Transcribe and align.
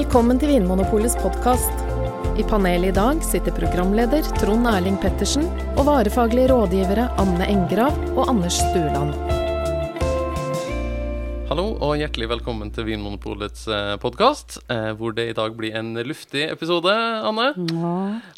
Velkommen 0.00 0.38
til 0.40 0.48
Vinmonopolets 0.48 1.12
podkast. 1.20 1.82
I 2.40 2.44
panelet 2.48 2.88
i 2.88 2.96
dag 2.96 3.18
sitter 3.20 3.52
programleder 3.52 4.24
Trond 4.40 4.64
Erling 4.70 4.96
Pettersen 5.02 5.44
og 5.74 5.84
varefaglige 5.90 6.48
rådgivere 6.54 7.10
Anne 7.20 7.50
Engrav 7.52 8.00
og 8.14 8.30
Anders 8.32 8.62
Stueland. 8.62 9.29
Hallo 11.50 11.72
og 11.82 11.96
hjertelig 11.98 12.28
velkommen 12.30 12.68
til 12.70 12.84
Vinmonopolets 12.86 13.64
podkast, 13.98 14.60
hvor 15.00 15.10
det 15.16 15.24
i 15.32 15.34
dag 15.34 15.56
blir 15.58 15.74
en 15.80 15.96
luftig 16.06 16.44
episode, 16.46 16.92
Anne. 17.26 17.48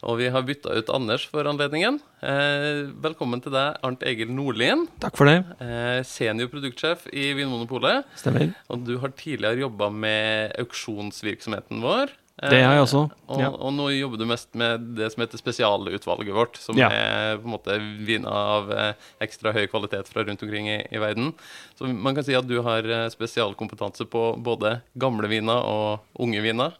Og 0.01 0.17
vi 0.17 0.31
har 0.33 0.47
bytta 0.49 0.73
ut 0.73 0.93
Anders 0.97 1.27
for 1.29 1.45
anledningen. 1.45 1.99
Eh, 2.25 2.89
velkommen 3.05 3.45
til 3.45 3.53
deg, 3.53 3.77
Arnt 3.85 4.07
Egil 4.09 4.33
Nordlien. 4.33 4.87
Takk 5.05 5.21
for 5.21 5.29
det. 5.29 5.43
Eh, 5.61 6.01
senior 6.09 6.49
produktsjef 6.55 7.05
i 7.13 7.35
Vinmonopolet. 7.37 8.09
Stemmer. 8.17 8.55
Og 8.73 8.89
du 8.89 8.95
har 9.05 9.13
tidligere 9.13 9.61
jobba 9.67 9.91
med 9.93 10.57
auksjonsvirksomheten 10.65 11.85
vår. 11.85 12.17
Det 12.51 12.59
har 12.65 12.75
jeg 12.75 12.83
også. 12.83 13.01
Og, 13.29 13.39
Ja. 13.41 13.49
og 13.55 13.73
nå 13.77 13.85
jobber 13.95 14.19
du 14.19 14.25
mest 14.27 14.49
med 14.59 14.81
det 14.97 15.13
som 15.13 15.23
heter 15.23 15.39
spesialutvalget 15.39 16.35
vårt, 16.35 16.57
som 16.59 16.77
Ja. 16.77 16.89
er 16.91 17.37
på 17.39 17.45
en 17.47 17.53
måte 17.55 17.77
viner 18.05 18.27
av 18.33 18.71
eh, 18.73 18.93
ekstra 19.21 19.53
høy 19.55 19.67
kvalitet 19.71 20.09
fra 20.11 20.25
rundt 20.27 20.43
omkring 20.43 20.67
i, 20.69 20.81
i 20.91 20.99
verden. 20.99 21.33
Så 21.79 21.87
man 21.87 22.15
kan 22.17 22.25
si 22.25 22.35
at 22.35 22.47
du 22.49 22.61
har 22.63 22.83
eh, 22.83 23.09
spesialkompetanse 23.15 24.05
på 24.11 24.25
både 24.43 24.81
gamle 24.99 25.29
viner 25.31 25.63
og 25.63 26.01
unge 26.19 26.43
viner. 26.43 26.73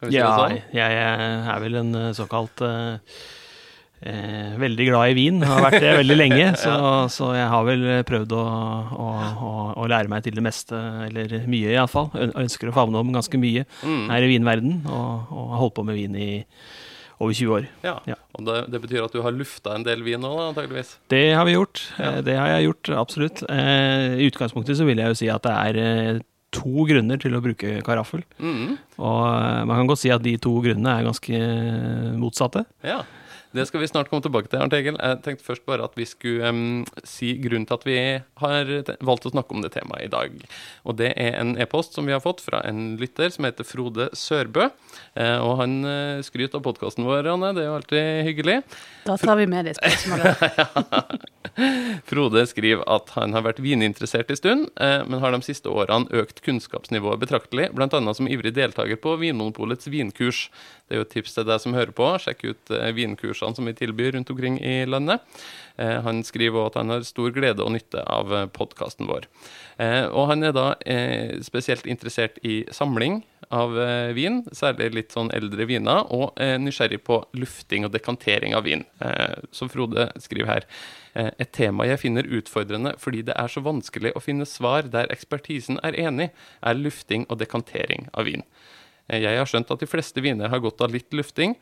Kan 0.00 0.08
vi 0.08 0.14
si 0.14 0.16
Ja, 0.22 0.30
sånn? 0.38 0.62
jeg 0.72 0.92
er 1.02 1.60
vel 1.60 1.74
en 1.82 1.94
eh, 1.94 2.12
såkalt 2.12 2.62
eh, 2.62 2.98
eh, 4.02 4.56
veldig 4.60 4.86
glad 4.90 5.10
i 5.12 5.16
vin. 5.18 5.40
Har 5.46 5.62
vært 5.66 5.80
det 5.84 5.94
veldig 6.00 6.16
lenge, 6.18 6.50
så, 6.64 6.74
så 7.12 7.30
jeg 7.36 7.48
har 7.52 7.64
vel 7.68 7.86
prøvd 8.08 8.34
å, 8.36 8.44
å, 8.96 9.08
å, 9.48 9.54
å 9.84 9.88
lære 9.90 10.08
meg 10.12 10.24
til 10.26 10.36
det 10.38 10.44
meste, 10.46 10.76
eller 11.08 11.34
mye 11.50 11.74
iallfall. 11.76 12.10
Ønsker 12.34 12.70
å 12.72 12.76
favne 12.76 13.00
om 13.02 13.12
ganske 13.16 13.40
mye 13.40 13.66
Mm. 13.84 14.06
her 14.12 14.22
i 14.26 14.30
vinverden, 14.34 14.78
og, 14.88 15.30
og 15.32 15.50
har 15.54 15.60
holdt 15.64 15.74
på 15.78 15.84
med 15.88 15.96
vin 15.98 16.14
i 16.20 16.30
over 17.20 17.34
20 17.36 17.50
år. 17.52 17.66
Ja. 17.84 17.94
Ja. 18.08 18.14
Og 18.38 18.46
det, 18.46 18.54
det 18.72 18.78
betyr 18.80 19.02
at 19.04 19.12
du 19.12 19.20
har 19.24 19.34
lufta 19.36 19.74
en 19.76 19.84
del 19.84 20.00
vin 20.06 20.22
nå, 20.24 20.30
antageligvis. 20.48 20.94
Det 21.12 21.20
har 21.36 21.44
vi 21.48 21.52
gjort. 21.58 21.82
Ja. 21.98 22.14
Eh, 22.16 22.20
Det 22.24 22.36
har 22.40 22.48
jeg 22.54 22.68
gjort, 22.70 22.90
absolutt. 22.96 23.42
Eh, 23.52 24.16
I 24.24 24.28
utgangspunktet 24.30 24.78
så 24.80 24.86
vil 24.88 25.02
jeg 25.02 25.12
jo 25.12 25.18
si 25.20 25.28
at 25.32 25.44
det 25.44 25.52
er 25.52 25.80
eh, 25.84 26.20
to 26.56 26.86
grunner 26.88 27.20
til 27.20 27.36
å 27.36 27.42
bruke 27.44 27.76
karaffel. 27.86 28.24
Mm. 28.40 28.72
Og 28.98 29.20
man 29.68 29.76
kan 29.82 29.90
godt 29.92 30.00
si 30.02 30.10
at 30.10 30.24
de 30.24 30.32
to 30.42 30.54
grunnene 30.64 30.96
er 30.96 31.06
ganske 31.10 31.42
motsatte. 32.18 32.64
Ja. 32.88 33.02
Det 33.50 33.64
skal 33.66 33.82
vi 33.82 33.88
snart 33.90 34.10
komme 34.10 34.22
tilbake 34.22 34.46
til, 34.46 34.60
Arnt 34.62 34.74
Egil. 34.76 34.94
Jeg 34.94 35.20
tenkte 35.24 35.46
først 35.46 35.64
bare 35.66 35.82
at 35.88 35.96
vi 35.98 36.06
skulle 36.06 36.52
um, 36.54 36.84
si 37.02 37.32
grunnen 37.42 37.66
til 37.66 37.78
at 37.80 37.86
vi 37.88 37.96
har 38.42 38.70
valgt 39.02 39.26
å 39.26 39.32
snakke 39.32 39.56
om 39.56 39.64
det 39.64 39.72
temaet 39.74 40.06
i 40.06 40.12
dag. 40.12 40.36
Og 40.86 40.98
det 41.00 41.10
er 41.18 41.34
en 41.40 41.56
e-post 41.58 41.98
som 41.98 42.06
vi 42.06 42.14
har 42.14 42.22
fått 42.22 42.44
fra 42.44 42.62
en 42.68 42.94
lytter 43.00 43.34
som 43.34 43.48
heter 43.48 43.66
Frode 43.66 44.06
Sørbø. 44.14 44.68
Uh, 45.18 45.38
og 45.42 45.56
han 45.64 45.76
uh, 45.82 46.22
skryter 46.22 46.60
av 46.60 46.66
podkasten 46.68 47.08
vår, 47.08 47.26
Anne. 47.34 47.50
Det 47.56 47.64
er 47.64 47.70
jo 47.72 47.76
alltid 47.80 48.22
hyggelig. 48.30 48.60
Da 49.08 49.18
tar 49.18 49.42
vi 49.42 49.50
med 49.50 49.66
det 49.66 49.76
spørsmålet. 49.80 51.26
Frode 52.10 52.44
skriver 52.48 52.84
at 52.90 53.10
han 53.16 53.34
har 53.34 53.44
vært 53.44 53.60
vininteressert 53.62 54.30
en 54.30 54.38
stund, 54.38 54.66
eh, 54.80 55.00
men 55.06 55.22
har 55.22 55.34
de 55.34 55.42
siste 55.44 55.70
årene 55.70 56.10
økt 56.22 56.42
kunnskapsnivået 56.46 57.20
betraktelig, 57.22 57.70
bl.a. 57.76 58.00
som 58.14 58.28
ivrig 58.30 58.54
deltaker 58.56 59.00
på 59.00 59.16
Vinmonopolets 59.20 59.90
vinkurs. 59.90 60.46
Det 60.86 60.96
er 60.96 61.02
jo 61.02 61.06
et 61.08 61.12
tips 61.14 61.36
til 61.36 61.48
deg 61.48 61.62
som 61.62 61.76
hører 61.76 61.94
på. 61.96 62.06
Sjekk 62.22 62.44
ut 62.46 62.74
eh, 62.74 62.90
vinkursene 63.40 63.56
som 63.56 63.64
vi 63.66 63.74
tilbyr 63.74 64.12
rundt 64.12 64.30
omkring 64.30 64.58
i 64.60 64.86
landet. 64.86 65.20
Eh, 65.78 66.00
Han 66.02 66.22
skriver 66.22 66.58
også 66.58 66.66
at 66.66 66.74
han 66.74 66.90
har 66.90 67.02
stor 67.04 67.30
glede 67.30 67.62
og 67.64 67.72
nytte 67.72 68.02
av 68.06 68.50
podkasten 68.52 69.06
vår. 69.06 69.26
Eh, 69.78 70.06
Og 70.10 70.28
han 70.28 70.42
er 70.44 70.52
da 70.52 70.74
eh, 70.84 71.40
spesielt 71.42 71.86
interessert 71.86 72.38
i 72.44 72.64
samling 72.70 73.22
av 73.50 73.76
eh, 73.78 74.12
vin, 74.12 74.44
særlig 74.52 74.92
litt 74.94 75.12
sånn 75.12 75.30
eldre 75.32 75.66
viner, 75.66 76.04
og 76.12 76.38
eh, 76.38 76.58
nysgjerrig 76.58 77.02
på 77.02 77.24
lufting 77.34 77.84
og 77.84 77.92
dekantering 77.92 78.54
av 78.54 78.64
vin. 78.64 78.84
Eh, 79.00 79.40
Som 79.52 79.68
Frode 79.68 80.10
skriver 80.18 80.46
her. 80.46 80.64
eh, 81.14 81.30
Et 81.38 81.52
tema 81.52 81.86
jeg 81.86 81.98
finner 82.00 82.22
utfordrende 82.24 82.96
fordi 82.98 83.22
det 83.22 83.34
er 83.36 83.48
så 83.48 83.60
vanskelig 83.62 84.12
å 84.14 84.20
finne 84.20 84.46
svar 84.46 84.82
der 84.90 85.06
ekspertisen 85.10 85.78
er 85.82 85.92
enig, 85.94 86.30
er 86.62 86.74
lufting 86.74 87.26
og 87.30 87.38
dekantering 87.38 88.08
av 88.14 88.24
vin. 88.24 88.42
Eh, 89.08 89.20
Jeg 89.20 89.38
har 89.38 89.46
skjønt 89.46 89.70
at 89.70 89.80
de 89.80 89.86
fleste 89.86 90.20
viner 90.20 90.48
har 90.48 90.60
godt 90.60 90.80
av 90.80 90.90
litt 90.92 91.10
lufting, 91.12 91.56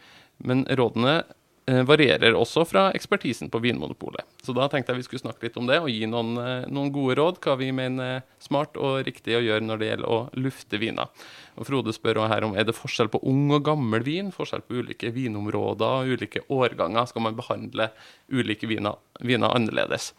men 0.45 0.65
rådene 0.67 1.25
eh, 1.25 1.25
varierer 1.69 2.37
også 2.39 2.63
fra 2.69 2.87
ekspertisen 2.97 3.51
på 3.53 3.61
Vinmonopolet. 3.61 4.25
Så 4.45 4.55
da 4.57 4.69
tenkte 4.71 4.95
jeg 4.95 5.03
vi 5.03 5.07
skulle 5.09 5.25
snakke 5.27 5.45
litt 5.45 5.59
om 5.61 5.67
det 5.69 5.81
og 5.83 5.91
gi 5.93 6.07
noen, 6.09 6.39
eh, 6.41 6.69
noen 6.73 6.93
gode 6.95 7.19
råd, 7.19 7.41
hva 7.45 7.57
vi 7.61 7.69
mener 7.77 8.15
er 8.19 8.23
smart 8.41 8.79
og 8.81 9.03
riktig 9.05 9.37
å 9.37 9.43
gjøre 9.45 9.67
når 9.67 9.81
det 9.81 9.91
gjelder 9.91 10.15
å 10.15 10.19
lufte 10.41 10.81
viner. 10.81 11.11
Og 11.59 11.67
Frode 11.67 11.93
spør 11.93 12.23
også 12.23 12.31
her 12.31 12.47
om 12.47 12.55
er 12.57 12.69
det 12.69 12.77
forskjell 12.77 13.11
på 13.13 13.21
ung 13.27 13.51
og 13.57 13.65
gammel 13.67 14.05
vin, 14.07 14.31
forskjell 14.33 14.63
på 14.65 14.79
ulike 14.79 15.11
vinområder 15.13 16.05
og 16.05 16.13
ulike 16.15 16.45
årganger. 16.55 17.09
Skal 17.11 17.25
man 17.27 17.37
behandle 17.39 17.91
ulike 18.31 18.71
viner, 18.71 18.97
viner 19.21 19.53
annerledes? 19.53 20.13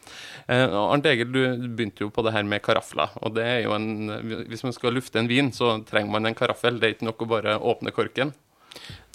Eh, 0.47 0.67
og 0.67 0.97
Arnt 0.97 1.07
Egil, 1.09 1.31
du 1.31 1.69
begynte 1.69 2.05
jo 2.05 2.11
på 2.13 2.25
det 2.27 2.35
her 2.35 2.43
med 2.43 2.61
karafler. 2.65 3.15
og 3.23 3.33
det 3.39 3.47
er 3.47 3.63
jo 3.63 3.73
en, 3.73 4.45
Hvis 4.49 4.63
man 4.63 4.75
skal 4.75 4.93
lufte 4.93 5.19
en 5.19 5.31
vin, 5.31 5.51
så 5.51 5.79
trenger 5.88 6.11
man 6.11 6.25
en 6.25 6.35
karaffel. 6.35 6.79
Det 6.79 6.88
er 6.88 6.95
ikke 6.97 7.09
nok 7.09 7.23
å 7.23 7.31
bare 7.38 7.57
åpne 7.57 7.95
korken. 7.95 8.35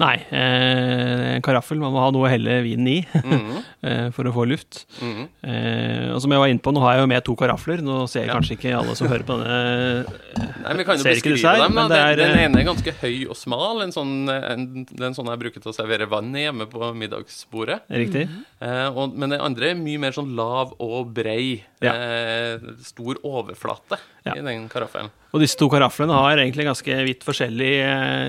Nei, 0.02 0.16
eh, 0.34 1.36
en 1.36 1.42
karaffel. 1.46 1.78
Man 1.78 1.92
må 1.94 2.00
ha 2.02 2.08
noe 2.10 2.26
å 2.26 2.30
helle 2.30 2.56
vinen 2.64 2.88
i 2.90 2.96
Mhm, 3.22 3.58
eh, 3.86 4.08
for 4.10 4.26
å 4.26 4.32
få 4.34 4.42
luft. 4.50 4.84
mhm. 4.98 5.28
Eh, 5.44 6.08
og 6.14 6.18
som 6.24 6.32
jeg 6.34 6.40
var 6.42 6.50
inne 6.50 6.62
på, 6.64 6.72
nå 6.74 6.80
har 6.82 6.96
jeg 6.96 7.04
jo 7.04 7.10
med 7.12 7.24
to 7.28 7.36
karafler. 7.38 7.78
Nå 7.84 8.08
ser 8.10 8.26
Ja. 8.26 8.34
kanskje 8.34 8.56
ikke 8.58 8.72
alle 8.74 8.96
som 8.98 9.06
hører 9.06 9.22
på 9.28 9.36
denne 9.38 10.06
Nei, 10.64 10.74
Vi 10.80 10.84
kan 10.88 10.98
jo 10.98 11.04
beskrive 11.04 11.38
her, 11.44 11.60
dem. 11.62 11.74
da. 11.74 11.82
men 11.82 11.90
det 11.92 12.00
den, 12.18 12.18
den 12.18 12.38
eh, 12.38 12.44
ene 12.48 12.60
er 12.64 12.68
ganske 12.72 12.94
høy 13.04 13.26
og 13.30 13.36
smal. 13.38 13.82
En 13.84 13.92
sånn, 13.94 14.12
en, 14.34 14.66
den 14.90 15.06
en 15.10 15.14
sånn 15.14 15.30
jeg 15.30 15.42
bruker 15.44 15.62
til 15.62 15.70
å 15.70 15.76
servere 15.76 16.08
vann 16.10 16.32
hjemme 16.34 16.66
på 16.70 16.90
middagsbordet. 16.98 17.82
Riktig? 17.90 18.26
Eh, 18.64 18.88
og, 18.90 19.14
men 19.14 19.30
den 19.36 19.40
andre 19.44 19.70
er 19.74 19.78
mye 19.78 20.00
mer 20.08 20.16
sånn 20.16 20.34
lav 20.34 20.74
og 20.82 21.12
brei. 21.14 21.62
Ja. 21.84 21.94
Eh, 21.94 22.58
stor 22.82 23.20
overflate 23.22 24.00
Ja. 24.24 24.32
i 24.34 24.40
den 24.40 24.66
karaffelen. 24.72 25.10
Og 25.34 25.42
disse 25.42 25.58
to 25.58 25.66
karaflene 25.68 26.14
har 26.16 26.38
egentlig 26.40 26.64
ganske 26.64 26.94
vidt 27.04 27.24
forskjellig 27.26 27.72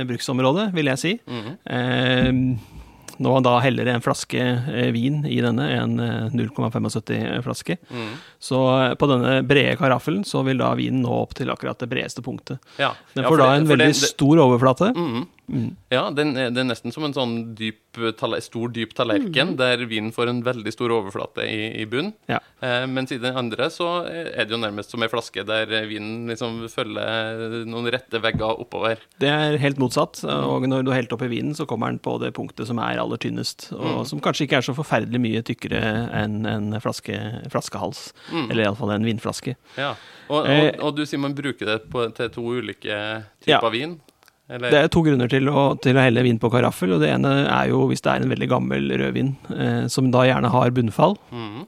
bruksområde, 0.09 0.71
vil 0.75 0.89
jeg 0.91 0.99
si. 0.99 1.13
Mhm. 1.29 1.54
Eh, 1.66 2.31
nå 3.17 3.31
da 3.45 3.53
heller 3.63 3.88
en 3.88 4.01
flaske 4.03 4.41
eh, 4.43 4.89
vin 4.91 5.21
i 5.25 5.38
denne, 5.39 5.69
en 5.71 5.99
eh, 6.03 6.29
0,75 6.35 7.41
flaske, 7.45 7.77
Mm. 7.89 8.09
så 8.43 8.59
eh, 8.89 8.95
på 8.99 9.07
denne 9.07 9.38
brede 9.47 9.77
karaffelen 9.79 10.25
så 10.27 10.44
vil 10.44 10.57
da 10.59 10.73
vinen 10.75 11.01
nå 11.05 11.13
opp 11.21 11.33
til 11.38 11.47
akkurat 11.53 11.79
det 11.79 11.88
bredeste 11.94 12.21
punktet. 12.25 12.59
Ja. 12.77 12.91
Den 13.15 13.23
får 13.29 13.39
ja, 13.39 13.45
da 13.45 13.53
en 13.55 13.63
det, 13.63 13.69
veldig 13.71 13.88
det, 13.88 14.01
det- 14.01 14.11
stor 14.11 14.38
overflate. 14.49 14.91
Mhm. 14.95 15.25
Mm. 15.51 15.75
Ja, 15.94 16.09
den 16.09 16.35
er, 16.38 16.50
det 16.50 16.57
er 16.63 16.67
nesten 16.72 16.91
som 16.91 17.03
en 17.06 17.13
sånn 17.13 17.56
dyp, 17.56 17.81
stor, 18.44 18.67
dyp 18.75 18.94
tallerken, 18.97 19.53
der 19.56 19.78
vinen 19.88 20.11
får 20.11 20.28
en 20.31 20.41
veldig 20.44 20.72
stor 20.73 20.91
overflate 20.91 21.45
i, 21.47 21.81
i 21.81 21.85
bunn. 21.88 22.09
Ja. 22.28 22.39
Eh, 22.66 22.85
mens 22.91 23.13
i 23.13 23.19
den 23.22 23.38
andre 23.38 23.69
så 23.72 24.06
er 24.09 24.44
det 24.45 24.51
jo 24.51 24.59
nærmest 24.59 24.91
som 24.91 25.03
ei 25.06 25.07
flaske 25.11 25.45
der 25.47 25.69
vinen 25.88 26.25
liksom 26.28 26.63
følger 26.73 27.63
noen 27.69 27.88
rette 27.94 28.19
vegger 28.23 28.59
oppover. 28.66 28.97
Det 29.22 29.29
er 29.31 29.57
helt 29.61 29.79
motsatt, 29.81 30.23
og 30.28 30.66
når 30.67 30.83
du 30.83 30.91
har 30.91 31.00
helt 31.01 31.13
oppi 31.16 31.29
vinen, 31.31 31.56
så 31.56 31.67
kommer 31.69 31.94
den 31.94 32.01
på 32.03 32.17
det 32.19 32.33
punktet 32.35 32.67
som 32.67 32.79
er 32.83 33.00
aller 33.01 33.22
tynnest, 33.22 33.69
og 33.73 33.85
Mm. 33.85 34.06
som 34.09 34.19
kanskje 34.19 34.47
ikke 34.47 34.57
er 34.57 34.66
så 34.66 34.75
forferdelig 34.75 35.22
mye 35.22 35.41
tykkere 35.45 35.79
enn 36.12 36.45
en 36.45 36.81
flaske, 36.81 37.16
flaskehals, 37.53 38.12
Mm. 38.31 38.50
eller 38.51 38.63
iallfall 38.66 38.91
en 38.91 39.06
vinflaske. 39.06 39.56
Ja. 39.77 39.95
Og, 40.27 40.39
og, 40.41 40.47
Eh, 40.50 40.73
og 40.81 40.95
du 40.97 41.06
sier 41.06 41.19
man 41.19 41.35
bruker 41.35 41.66
det 41.66 41.89
på, 41.89 42.07
til 42.16 42.29
to 42.29 42.41
ulike 42.41 42.89
Ja. 43.45 43.59
typer 43.62 43.72
vin? 43.72 44.01
Eller? 44.50 44.69
Det 44.69 44.79
er 44.79 44.89
to 44.94 45.01
grunner 45.06 45.30
til 45.31 45.50
å, 45.50 45.74
til 45.81 45.97
å 45.97 46.06
helle 46.06 46.21
vin 46.25 46.38
på 46.42 46.51
karaffel, 46.53 46.94
og 46.95 47.01
det 47.01 47.09
ene 47.15 47.31
er 47.47 47.71
jo 47.71 47.88
hvis 47.89 48.03
det 48.06 48.12
er 48.12 48.25
en 48.25 48.33
veldig 48.33 48.50
gammel 48.51 48.92
rødvin, 49.01 49.31
eh, 49.56 49.86
som 49.89 50.12
da 50.13 50.25
gjerne 50.27 50.51
har 50.53 50.74
bunnfall. 50.75 51.18
Mm. 51.33 51.63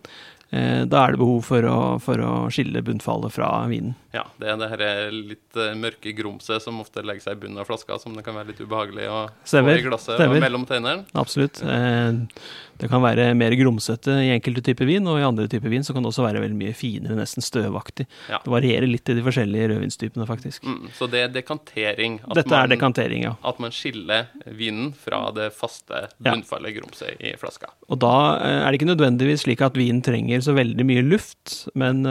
Eh, 0.49 0.83
da 0.87 1.01
er 1.01 1.15
det 1.15 1.21
behov 1.23 1.41
for 1.49 1.65
å, 1.67 1.77
for 2.03 2.21
å 2.21 2.33
skille 2.53 2.83
bunnfallet 2.85 3.33
fra 3.33 3.49
vinen. 3.71 3.97
Ja, 4.17 4.23
det 4.41 4.49
er 4.49 4.57
det 4.57 4.69
her 4.71 4.85
litt 5.13 5.59
eh, 5.59 5.75
mørke 5.77 6.13
grumset 6.17 6.63
som 6.63 6.79
ofte 6.81 7.03
legger 7.05 7.27
seg 7.27 7.37
i 7.37 7.41
bunnen 7.43 7.61
av 7.61 7.67
flaska, 7.69 7.99
som 8.01 8.15
det 8.17 8.25
kan 8.25 8.37
være 8.37 8.53
litt 8.53 8.61
ubehagelig 8.63 9.09
å 9.11 9.19
få 9.45 9.61
i 9.73 9.83
glasset 9.85 10.15
stemmer. 10.17 10.39
og 10.39 10.45
mellom 10.47 10.65
tennene. 10.69 11.05
Absolutt. 11.17 11.61
Eh, 11.61 12.23
det 12.77 12.89
kan 12.91 13.01
være 13.01 13.31
mer 13.37 13.53
grumsete 13.57 14.13
i 14.21 14.31
enkelte 14.35 14.61
typer 14.69 14.85
vin, 14.89 15.05
og 15.09 15.17
i 15.17 15.25
andre 15.25 15.47
typer 15.49 15.71
vin 15.73 15.85
så 15.85 15.95
kan 15.95 16.05
det 16.05 16.11
også 16.11 16.25
være 16.25 16.43
veldig 16.43 16.57
mye 16.57 16.75
finere, 16.77 17.17
nesten 17.17 17.45
støvaktig. 17.45 18.05
Ja. 18.29 18.39
Det 18.43 18.53
varierer 18.53 18.89
litt 18.89 19.09
i 19.09 19.15
de 19.17 19.23
forskjellige 19.25 19.71
rødvinstypene, 19.73 20.27
faktisk. 20.29 20.65
Mm, 20.65 20.91
så 20.97 21.09
det 21.09 21.23
er 21.25 21.33
dekantering. 21.33 22.19
Dette 22.37 22.53
man, 22.53 22.59
er 22.59 22.73
dekantering, 22.75 23.25
ja. 23.25 23.33
At 23.49 23.61
man 23.63 23.73
skiller 23.73 24.29
vinen 24.45 24.91
fra 24.97 25.23
det 25.35 25.49
faste 25.57 26.05
bunnfallet 26.21 26.77
grumset 26.77 27.17
i 27.17 27.33
flaska. 27.41 27.71
Og 27.89 28.01
da 28.03 28.15
eh, 28.37 28.59
er 28.61 28.69
det 28.69 28.81
ikke 28.81 28.91
nødvendigvis 28.91 29.47
slik 29.47 29.65
at 29.65 29.77
vinen 29.77 30.03
trenger 30.05 30.45
så 30.45 30.53
veldig 30.57 30.85
mye 30.87 31.05
luft, 31.05 31.63
men 31.77 32.05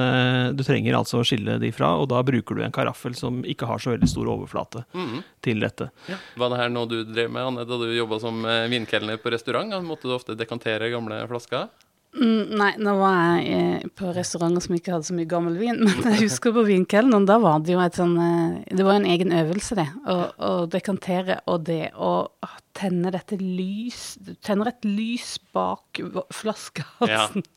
du 0.57 0.63
trenger 0.67 0.97
altså 0.99 1.21
å 1.21 1.27
skille 1.27 1.57
de 1.63 1.71
fra, 1.75 1.93
og 1.97 2.09
da 2.13 2.23
bruker 2.27 2.55
du 2.59 2.63
en 2.67 2.73
karaffel 2.75 3.15
som 3.19 3.43
ikke 3.45 3.67
har 3.71 3.79
så 3.83 3.95
veldig 3.95 4.09
stor 4.13 4.29
overflate 4.35 4.85
Mhm. 4.95 5.23
til 5.43 5.61
dette. 5.61 5.91
Var 6.37 6.49
det 6.53 6.59
her 6.61 6.69
noe 6.71 6.87
du 6.87 7.03
drev 7.05 7.31
med 7.31 7.43
Anne, 7.47 7.65
da 7.67 7.79
du 7.81 7.87
jobba 7.97 8.21
som 8.21 8.45
eh, 8.45 8.69
vinkelner 8.69 9.17
på 9.19 9.33
restaurant? 9.33 9.73
Måtte 9.85 10.03
du 10.09 10.15
ofte 10.15 10.37
dekantere 10.37 10.91
gamle 10.93 11.23
flasker? 11.29 11.69
Mm, 12.17 12.57
nei, 12.57 12.71
nå 12.81 12.95
var 12.97 13.17
jeg 13.37 13.49
eh, 13.53 13.89
på 13.93 14.09
restauranter 14.17 14.63
som 14.65 14.75
ikke 14.79 14.93
hadde 14.95 15.05
så 15.05 15.13
mye 15.13 15.29
gammel 15.29 15.59
vin, 15.61 15.77
men 15.85 16.15
jeg 16.15 16.23
husker 16.31 16.55
på 16.57 16.63
vinkelneren, 16.65 17.27
da 17.29 17.37
var 17.43 17.59
det 17.61 17.75
jo 17.75 17.81
et 17.85 17.93
sånn 17.99 18.15
eh, 18.17 18.63
Det 18.73 18.87
var 18.87 18.95
en 18.97 19.05
egen 19.11 19.35
øvelse, 19.37 19.77
det. 19.77 19.85
Å, 20.09 20.17
å 20.41 20.53
dekantere 20.73 21.41
og 21.47 21.67
det 21.69 21.91
å 21.93 22.29
tenne 22.77 23.11
dette 23.13 23.37
lys 23.41 24.17
Du 24.21 24.33
tenner 24.45 24.69
et 24.73 24.85
lys 24.89 25.37
bak 25.53 26.01
flaskehalsen. 26.33 26.33
flaskehalsen. 26.41 27.45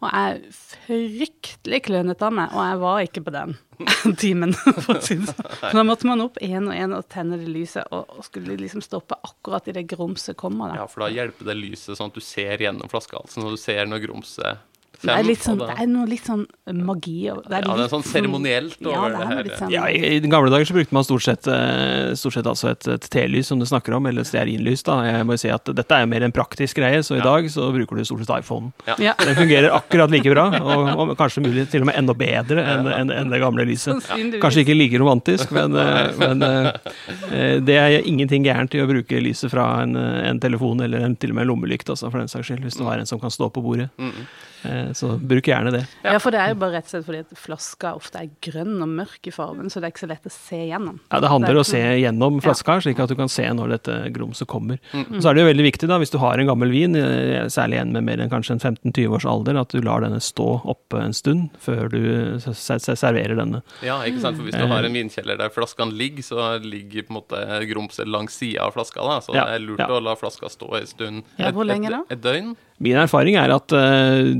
Og 0.00 0.08
jeg 0.08 0.30
er 0.32 0.60
fryktelig 0.86 1.80
klønete 1.84 2.24
av 2.24 2.32
meg, 2.32 2.54
og 2.56 2.64
jeg 2.64 2.78
var 2.80 3.02
ikke 3.04 3.22
på 3.26 3.34
den 3.34 3.56
timen, 4.22 4.54
for 4.56 4.96
det 4.96 5.18
sånn. 5.28 5.50
Da 5.60 5.84
måtte 5.84 6.08
man 6.08 6.24
opp 6.24 6.40
én 6.40 6.70
og 6.70 6.72
én 6.72 6.94
og 6.96 7.04
tenne 7.12 7.36
det 7.40 7.50
lyset, 7.52 7.84
og, 7.92 8.22
skulle 8.24 8.56
liksom 8.60 8.84
stoppe 8.84 9.18
akkurat 9.28 9.68
idet 9.68 9.84
grumset 9.92 10.38
kommer. 10.40 10.72
Da. 10.72 10.82
Ja, 10.82 10.88
for 10.88 11.04
da 11.04 11.10
hjelper 11.12 11.50
det 11.50 11.58
lyset 11.60 11.98
sånn 11.98 12.12
at 12.12 12.16
du 12.16 12.24
ser 12.24 12.64
gjennom 12.64 12.92
flaskehalsen, 12.92 13.44
og 13.44 13.56
du 13.56 13.60
ser 13.60 13.84
når 13.88 14.06
grumset 14.06 14.64
Det 15.00 15.08
er, 15.14 15.22
litt 15.24 15.40
sånn, 15.40 15.56
det 15.56 15.74
er 15.80 15.86
noe 15.88 16.04
litt 16.04 16.26
sånn 16.28 16.42
magi 16.84 17.30
over 17.32 17.46
Ja, 17.48 17.60
det 17.78 17.86
er 17.86 17.88
sånn 17.88 18.02
seremonielt 18.04 18.74
Ja, 18.84 18.98
over 19.00 19.14
det 19.14 19.16
det 19.16 19.22
er 19.24 19.30
her. 19.30 19.46
sånn 19.56 19.70
Ja, 19.72 19.86
i, 19.88 20.18
gamle 20.28 20.50
dager 20.52 20.68
så 20.68 20.74
brukte 20.76 20.92
man 20.92 21.06
stort 21.06 21.24
sett, 21.24 21.46
eh, 21.48 22.10
stort 22.20 22.34
sett 22.36 22.44
altså 22.50 22.68
et, 22.74 22.84
et 22.92 23.06
telys, 23.08 23.48
som 23.48 23.58
du 23.58 23.64
snakker 23.64 23.96
om, 23.96 24.04
eller 24.10 24.26
stearinlys. 24.28 24.82
da. 24.84 24.98
Jeg 25.08 25.24
må 25.24 25.38
jo 25.38 25.40
si 25.40 25.48
at 25.54 25.64
Dette 25.72 25.96
er 25.96 26.04
jo 26.04 26.10
mer 26.12 26.26
en 26.28 26.34
praktisk 26.36 26.76
greie, 26.82 27.00
så 27.06 27.14
i 27.16 27.22
Ja. 27.22 27.24
dag 27.30 27.48
så 27.48 27.70
bruker 27.72 27.96
du 27.96 28.04
stort 28.04 28.26
sett 28.26 28.34
iPhone. 28.44 28.72
Ja, 29.00 29.14
Den 29.24 29.34
fungerer 29.40 29.70
akkurat 29.72 30.10
like 30.12 30.28
bra, 30.34 30.44
og, 30.60 30.92
og 31.08 31.14
kanskje 31.16 31.46
mulig 31.48 31.64
til 31.72 31.80
og 31.80 31.88
med 31.88 31.96
enda 31.96 32.12
bedre 32.20 32.60
enn 32.74 32.92
en, 32.92 33.10
en 33.22 33.30
det 33.32 33.40
gamle 33.40 33.64
lyset. 33.64 34.04
Kanskje 34.42 34.66
ikke 34.66 34.76
like 34.76 35.00
romantisk, 35.00 35.50
men, 35.56 35.80
eh, 35.80 36.12
men 36.20 36.42
eh, 36.44 37.56
det 37.64 37.80
er 37.80 37.96
ingenting 38.04 38.44
gærent 38.44 38.76
i 38.76 38.84
å 38.84 38.88
bruke 38.90 39.16
lyset 39.24 39.48
fra 39.50 39.80
en, 39.86 39.96
en 39.96 40.40
telefon 40.44 40.84
eller 40.84 41.08
en, 41.08 41.16
til 41.16 41.32
og 41.32 41.40
med 41.40 41.46
en 41.48 41.54
lommelykt, 41.54 41.88
altså, 41.88 42.10
for 42.12 42.20
den 42.20 42.28
saks 42.28 42.52
skyld, 42.52 42.60
hvis 42.68 42.76
det 42.76 42.84
var 42.84 43.00
en 43.00 43.08
som 43.08 43.20
kan 43.22 43.32
stå 43.32 43.48
på 43.48 43.64
bordet. 43.64 43.88
Mm. 43.96 44.12
Eh, 44.12 44.49
Så 44.94 45.14
bruk 45.18 45.46
gjerne 45.48 45.70
det. 45.72 45.82
Ja, 46.04 46.18
for 46.20 46.30
det 46.34 46.40
er 46.42 46.50
jo 46.52 46.58
bare 46.60 46.74
rett 46.78 46.84
og 46.88 46.90
slett 46.92 47.06
fordi 47.06 47.20
at 47.24 47.38
flaska 47.38 47.94
ofte 47.96 48.20
er 48.20 48.28
grønn 48.44 48.76
og 48.84 48.88
mørk 48.92 49.26
i 49.30 49.32
fargen, 49.34 49.70
så 49.72 49.80
det 49.80 49.88
er 49.88 49.94
ikke 49.94 50.04
så 50.04 50.10
lett 50.10 50.26
å 50.28 50.32
se 50.34 50.58
gjennom. 50.68 50.98
Ja, 51.10 51.20
Det 51.20 51.30
handler 51.32 51.50
er 51.54 51.60
om 51.60 51.64
å 51.64 51.68
se 51.70 51.80
gjennom 52.00 52.40
flaska, 52.44 52.76
slik 52.84 53.00
at 53.00 53.08
du 53.08 53.16
kan 53.16 53.28
se 53.32 53.46
når 53.56 53.74
dette 53.76 53.96
grumset 54.12 54.48
kommer. 54.50 54.78
Mm. 54.92 55.20
Så 55.20 55.30
er 55.30 55.34
det 55.38 55.44
jo 55.44 55.48
veldig 55.50 55.66
viktig, 55.70 55.88
da, 55.88 55.98
hvis 56.02 56.12
du 56.12 56.18
har 56.18 56.38
en 56.38 56.46
gammel 56.50 56.70
vin, 56.74 56.96
eh, 56.96 57.46
særlig 57.48 57.80
en 57.80 57.92
med 57.92 58.04
mer 58.04 58.20
enn 58.24 58.30
kanskje 58.32 58.56
en 58.58 58.60
15-20 58.76 59.08
års 59.16 59.26
alder, 59.26 59.56
at 59.60 59.68
du 59.72 59.80
lar 59.80 60.00
denne 60.04 60.20
stå 60.20 60.48
oppe 60.68 61.00
en 61.00 61.12
stund 61.16 61.50
før 61.58 61.88
du 61.90 62.00
serverer 62.40 63.36
denne. 63.38 63.62
Ja, 63.84 64.00
ikke 64.06 64.20
sant? 64.22 64.36
For 64.38 64.46
hvis 64.48 64.56
du 64.58 64.66
har 64.70 64.84
en 64.86 64.96
vinkjeller 64.96 65.38
der 65.40 65.52
flaskene 65.54 65.94
ligger, 65.96 66.22
så 66.26 66.48
ligger 66.62 67.06
på 67.08 67.14
en 67.14 67.20
måte 67.20 67.42
grumset 67.70 68.08
langs 68.10 68.36
sida 68.40 68.66
av 68.66 68.74
flaska. 68.76 69.00
da, 69.00 69.20
Så 69.20 69.34
Ja, 69.34 69.44
det 69.46 69.54
er 69.60 69.66
lurt 69.66 69.78
ja. 69.78 69.88
å 69.88 70.02
la 70.02 70.14
flaska 70.16 70.48
stå 70.50 70.74
en 70.80 70.86
stund. 70.86 71.24
Ja, 71.38 71.48
Et- 71.48 71.54
hvor 71.54 71.64
lenge 71.66 71.86
et, 71.86 71.90
da? 71.92 72.02
Et 72.10 72.20
døgn. 72.20 72.56
Min 72.80 72.96
erfaring 72.96 73.36
er 73.36 73.52
at 73.52 73.72
uh, 73.76 74.30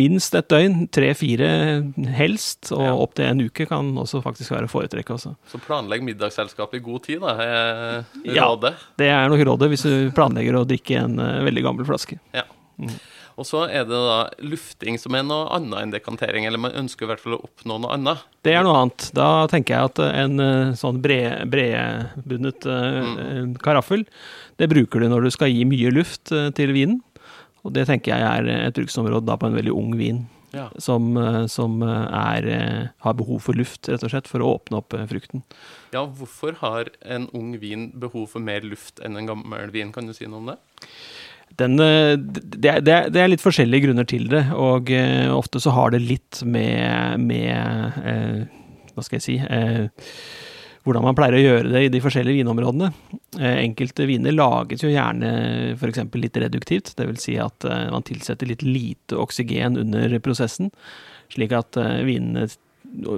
minst 0.00 0.32
et 0.38 0.48
døgn, 0.48 0.86
tre-fire 0.92 1.50
helst, 2.16 2.70
og 2.72 2.84
Ja. 2.86 2.94
opp 2.96 3.14
til 3.18 3.26
en 3.28 3.42
uke 3.44 3.66
kan 3.68 3.90
også 4.00 4.22
faktisk 4.24 4.54
være 4.54 4.68
foretrekk. 4.70 5.10
Også. 5.16 5.34
Så 5.52 5.60
planlegg 5.60 6.02
middagsselskapet 6.06 6.80
i 6.80 6.84
god 6.86 7.02
tid, 7.04 7.20
da. 7.20 7.34
er 7.36 8.04
Ja. 8.24 8.48
rådet. 8.48 8.74
Det 8.96 9.10
er 9.12 9.28
nok 9.28 9.44
rådet 9.46 9.68
hvis 9.74 9.84
du 9.84 10.10
planlegger 10.16 10.56
å 10.56 10.66
drikke 10.68 11.02
en 11.04 11.18
uh, 11.20 11.42
veldig 11.44 11.62
gammel 11.68 11.84
flaske. 11.88 12.16
Ja, 12.32 12.46
Og 13.40 13.44
så 13.48 13.62
er 13.68 13.84
det 13.88 13.96
da 13.96 14.16
lufting 14.44 14.96
som 15.00 15.14
er 15.16 15.22
noe 15.24 15.46
annet 15.56 15.78
enn 15.82 15.92
dekantering, 15.94 16.44
eller 16.48 16.60
man 16.60 16.72
ønsker 16.76 17.04
i 17.06 17.08
hvert 17.08 17.20
fall 17.22 17.36
å 17.38 17.42
oppnå 17.46 17.76
noe 17.80 17.92
annet. 17.94 18.24
Det 18.44 18.52
er 18.56 18.64
noe 18.66 18.76
annet. 18.82 19.06
Da 19.16 19.46
tenker 19.52 19.76
jeg 19.76 19.90
at 19.92 20.00
en 20.10 20.40
eh, 20.44 20.72
sånn 20.76 20.98
bred- 21.04 21.44
bredbundet 21.52 22.66
eh, 22.68 22.98
Mm. 23.40 23.54
karaffel, 23.60 24.04
det 24.60 24.68
bruker 24.68 25.00
du 25.00 25.08
når 25.08 25.24
du 25.24 25.30
skal 25.32 25.48
gi 25.52 25.64
mye 25.68 25.92
luft 25.92 26.32
til 26.56 26.72
vinen. 26.76 26.98
Og 27.64 27.72
det 27.76 27.86
tenker 27.90 28.14
jeg 28.14 28.22
er 28.24 28.68
et 28.68 28.76
bruksområde 28.78 29.26
da 29.28 29.36
på 29.40 29.50
en 29.50 29.56
veldig 29.58 29.72
ung 29.76 29.96
vin, 29.98 30.26
Ja. 30.52 30.64
som, 30.82 31.16
eh, 31.16 31.46
som 31.46 31.82
eh, 31.82 32.06
er, 32.10 32.46
eh, 32.48 32.86
har 33.04 33.14
behov 33.14 33.40
for 33.44 33.54
luft, 33.54 33.86
rett 33.88 34.02
og 34.02 34.10
slett, 34.10 34.26
for 34.26 34.40
å 34.42 34.56
åpne 34.58 34.78
opp 34.80 34.94
eh, 34.94 35.06
frukten. 35.06 35.42
ja, 35.92 36.04
hvorfor 36.06 36.56
har 36.58 36.90
en 37.04 37.28
ung 37.32 37.52
vin 37.60 37.92
behov 37.94 38.30
for 38.30 38.40
mer 38.40 38.60
luft 38.66 38.98
enn 39.04 39.16
en 39.16 39.26
gammel 39.28 39.70
vin? 39.70 39.92
Kan 39.92 40.06
du 40.06 40.12
si 40.12 40.26
noe 40.26 40.38
om 40.38 40.46
det? 40.46 40.58
Den, 41.58 41.78
eh, 41.80 42.16
det, 42.16 42.84
det, 42.84 42.96
det 43.12 43.20
er 43.22 43.28
litt 43.30 43.42
forskjellige 43.42 43.86
grunner 43.88 44.06
til 44.06 44.26
det, 44.30 44.44
og 44.54 44.90
eh, 44.90 45.28
ofte 45.30 45.60
så 45.62 45.70
har 45.74 45.90
det 45.94 46.00
litt 46.02 46.42
med, 46.46 47.20
med 47.20 48.02
eh, 48.04 48.44
Hva 48.94 49.02
skal 49.06 49.18
jeg 49.20 49.26
si 49.28 49.36
eh, 49.38 49.86
Hvordan 50.86 51.04
man 51.04 51.16
pleier 51.16 51.36
å 51.36 51.42
gjøre 51.42 51.72
det 51.74 51.82
i 51.84 51.90
de 51.92 52.00
forskjellige 52.00 52.40
vinområdene. 52.40 52.88
Eh, 53.36 53.58
enkelte 53.66 54.06
viner 54.08 54.32
lages 54.32 54.80
jo 54.84 54.88
gjerne 54.92 55.28
f.eks. 55.74 56.06
litt 56.16 56.40
reduktivt, 56.40 56.94
dvs. 56.96 57.26
Si 57.26 57.36
at 57.40 57.68
eh, 57.68 57.84
man 57.92 58.06
tilsetter 58.06 58.48
litt 58.48 58.64
lite 58.64 59.20
oksygen 59.20 59.76
under 59.82 60.16
prosessen, 60.24 60.72
slik 61.32 61.52
at 61.56 61.76
eh, 61.80 62.00
vinene 62.08 62.48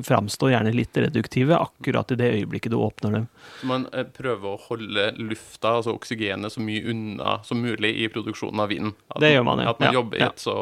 framstår 0.05 0.51
gjerne 0.53 0.73
litt 0.75 0.99
reduktive 1.01 1.57
akkurat 1.57 2.11
i 2.13 2.19
det 2.21 2.27
øyeblikket 2.35 2.75
du 2.75 2.77
åpner 2.83 3.15
dem. 3.15 3.29
Så 3.63 3.71
man 3.71 3.87
prøver 4.19 4.51
å 4.51 4.59
holde 4.67 5.07
lufta, 5.23 5.79
altså 5.79 5.95
oksygenet, 5.95 6.53
så 6.53 6.61
mye 6.61 6.83
unna 6.93 7.39
som 7.47 7.63
mulig 7.63 7.95
i 8.03 8.11
produksjonen 8.13 8.61
av 8.61 8.69
vinen. 8.75 8.93
At, 9.09 9.23
Det 9.23 9.33
gjør 9.33 9.47
man, 9.49 9.63
ja. 9.65 9.73
At 9.73 9.81
man 9.81 9.95
Ja, 9.95 10.01
jobber 10.03 10.19
i 10.19 10.27
et 10.27 10.45
så 10.45 10.59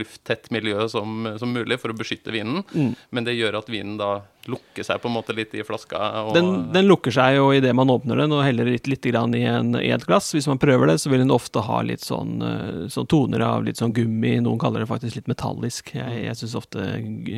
lufttett 0.00 0.50
miljø 0.50 0.88
som, 0.90 1.28
som 1.38 1.54
mulig 1.54 1.78
for 1.78 1.94
å 1.94 2.00
beskytte 2.00 2.34
vinen. 2.34 2.64
Mm. 2.72 2.96
Men 3.14 3.28
det 3.28 3.36
gjør 3.38 3.60
at 3.60 3.70
vinen 3.70 4.00
da 4.00 4.16
lukker 4.50 4.82
seg 4.86 4.98
på 5.02 5.08
en 5.10 5.14
måte 5.14 5.34
litt 5.36 5.52
i 5.54 5.62
flaska. 5.66 5.98
Og, 6.24 6.32
Den, 6.34 6.48
den 6.74 6.88
lukker 6.90 7.14
seg 7.14 7.36
jo 7.36 7.50
idet 7.54 7.74
man 7.78 7.90
åpner 7.92 8.18
den, 8.22 8.32
og 8.34 8.42
heller 8.42 8.66
litt, 8.66 8.88
litt 8.90 9.06
grann 9.06 9.34
i, 9.38 9.44
en, 9.46 9.74
i 9.78 9.92
et 9.94 10.06
glass. 10.08 10.32
Hvis 10.34 10.48
man 10.50 10.60
prøver 10.62 10.90
det, 10.90 10.98
så 11.02 11.12
vil 11.12 11.22
den 11.22 11.34
ofte 11.34 11.62
ha 11.62 11.78
litt 11.86 12.02
sånn, 12.02 12.34
eh, 12.42 12.80
sånn 12.92 13.08
toner 13.12 13.44
av 13.46 13.62
litt 13.66 13.78
sånn 13.78 13.94
gummi. 13.94 14.34
Noen 14.42 14.60
kaller 14.62 14.82
det 14.82 14.90
faktisk 14.90 15.20
litt 15.20 15.30
metallisk. 15.30 15.94
Jeg, 15.94 16.24
jeg 16.26 16.40
syns 16.40 16.56
ofte 16.58 16.88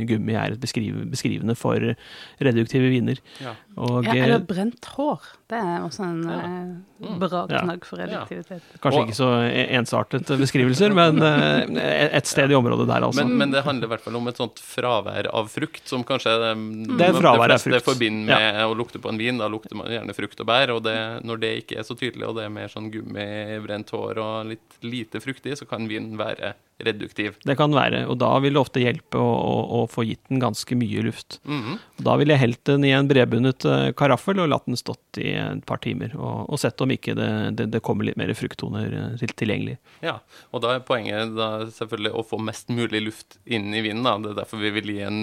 gummi 0.09 0.39
er 0.39 0.57
et 0.57 0.63
beskriv, 0.63 1.03
beskrivende 1.13 1.57
for 1.59 1.93
reduktive 2.41 2.89
viner. 2.93 3.21
Ja. 3.45 3.57
Og 3.77 4.05
Ja, 4.07 4.15
eh, 4.15 4.25
eller 4.29 4.45
brent 4.49 4.89
hår. 4.97 5.21
Det 5.47 5.59
er 5.61 5.83
også 5.85 6.01
en 6.07 6.23
Ja. 6.25 6.39
eh, 6.41 7.19
bra 7.21 7.47
Ja. 7.51 7.59
knagg 7.61 7.85
for 7.85 7.99
reduktivitet. 8.01 8.63
kanskje 8.81 8.99
Og- 9.01 9.09
ikke 9.09 9.19
så 9.19 9.29
ensartet 9.77 10.25
beskrivelser, 10.41 10.95
men 10.95 11.21
eh, 11.23 12.17
et 12.17 12.25
sted 12.27 12.51
i 12.51 12.55
området 12.55 12.87
der, 12.89 13.03
altså. 13.05 13.21
Men, 13.27 13.37
men 13.37 13.51
det 13.51 13.63
handler 13.65 13.85
i 13.85 13.91
hvert 13.93 14.01
fall 14.01 14.17
om 14.17 14.27
et 14.29 14.37
sånt 14.41 14.57
fravær 14.57 15.29
av 15.35 15.49
frukt, 15.53 15.83
som 15.87 16.03
kanskje 16.03 16.33
er 16.33 16.55
Det 16.97 17.09
er 17.11 17.13
fravær 17.21 17.51
av 17.53 17.61
frukt. 17.61 17.85
forbinder 17.85 18.25
med 18.27 18.55
å 18.65 18.75
lukte 18.75 18.99
på 19.01 19.11
en 19.13 19.19
vin. 19.19 19.37
Da 19.39 19.49
lukter 19.49 19.77
man 19.77 19.87
gjerne 19.89 20.15
frukt 20.17 20.41
og 20.41 20.47
bær, 20.47 20.71
og 20.77 20.83
det, 20.83 21.23
når 21.25 21.41
det 21.41 21.53
ikke 21.67 21.79
er 21.79 21.83
så 21.83 21.95
tydelig, 21.95 22.27
og 22.27 22.37
det 22.37 22.45
er 22.47 22.49
mer 22.51 22.69
sånn 22.69 22.91
gummi, 22.91 23.61
brent 23.67 23.91
hår 23.91 24.17
og 24.19 24.47
litt 24.47 24.79
lite 24.83 25.21
fruktig, 25.21 25.53
så 25.59 25.69
kan 25.69 25.87
vinen 25.87 26.17
være 26.17 26.55
reduktiv. 26.83 27.37
Det 27.45 27.57
kan 27.57 27.71
være, 27.71 28.07
og 28.11 28.19
da 28.19 28.33
vil 28.43 28.53
det 28.57 28.61
ofte 28.61 28.81
hjelpe 28.83 29.15
å, 29.15 29.23
å, 29.23 29.85
å 29.85 29.89
få 29.89 30.03
gitt 30.09 30.25
den 30.29 30.41
ganske 30.41 30.75
mye 30.77 31.05
luft. 31.07 31.39
Mhm. 31.47 31.79
Da 32.03 32.17
ville 32.17 32.35
jeg 32.35 32.41
helt 32.41 32.65
den 32.65 32.85
i 32.85 32.91
en 32.91 33.07
bredbundet 33.09 33.65
eh, 33.65 33.93
karaffel 33.93 34.41
og 34.43 34.49
latt 34.51 34.67
den 34.67 34.75
stått 34.77 35.19
i 35.23 35.37
et 35.53 35.65
par 35.69 35.81
timer. 35.85 36.15
Og, 36.19 36.49
og 36.51 36.61
sett 36.61 36.81
om 36.85 36.93
ikke 36.95 37.15
det, 37.19 37.31
det, 37.59 37.69
det 37.75 37.83
kommer 37.85 38.09
litt 38.09 38.19
mer 38.21 38.33
frukttoner 38.37 38.89
eh, 38.91 39.17
til, 39.21 39.35
tilgjengelig. 39.45 39.77
Ja, 40.05 40.19
og 40.51 40.65
da 40.65 40.75
er 40.75 40.85
poenget 40.87 41.35
da 41.37 41.51
selvfølgelig 41.71 42.15
å 42.15 42.25
få 42.27 42.41
mest 42.43 42.73
mulig 42.73 43.05
luft 43.07 43.39
inn 43.45 43.71
i 43.75 43.83
vinen. 43.85 44.05
Da. 44.07 44.17
Det 44.23 44.33
er 44.35 44.41
derfor 44.43 44.63
vi 44.63 44.73
vil 44.79 44.95
en, 45.05 45.21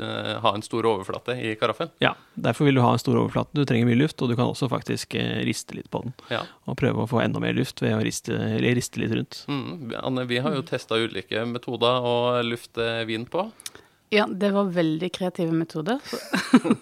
eh, 0.00 0.32
ha 0.44 0.54
en 0.54 0.66
stor 0.66 0.88
overflate 0.90 1.38
i 1.38 1.54
karaffen. 1.60 1.92
Ja, 2.02 2.14
Derfor 2.40 2.64
vil 2.64 2.78
du 2.78 2.80
ha 2.80 2.92
en 2.92 3.00
stor 3.02 3.18
overflate. 3.20 3.52
Du 3.56 3.64
trenger 3.68 3.88
mye 3.88 3.98
luft, 3.98 4.20
og 4.22 4.30
du 4.30 4.36
kan 4.38 4.48
også 4.48 4.70
faktisk 4.72 5.14
eh, 5.18 5.42
riste 5.46 5.76
litt 5.76 5.90
på 5.92 6.02
den. 6.04 6.14
Ja. 6.32 6.44
Og 6.70 6.78
prøve 6.80 7.04
å 7.04 7.10
få 7.10 7.20
enda 7.24 7.42
mer 7.42 7.56
luft 7.56 7.82
ved 7.84 7.96
å 7.96 8.00
riste, 8.04 8.36
eller 8.36 8.76
riste 8.78 9.02
litt 9.02 9.14
rundt. 9.14 9.42
Mm. 9.50 9.92
Anne, 10.00 10.26
vi 10.30 10.40
har 10.42 10.56
jo 10.56 10.64
testa 10.66 10.98
ulike 11.00 11.44
metoder 11.48 12.06
å 12.06 12.16
lufte 12.46 12.88
vin 13.08 13.28
på. 13.28 13.48
Ja, 14.10 14.26
det 14.26 14.50
var 14.50 14.72
veldig 14.74 15.12
kreative 15.14 15.54
metoder. 15.54 16.00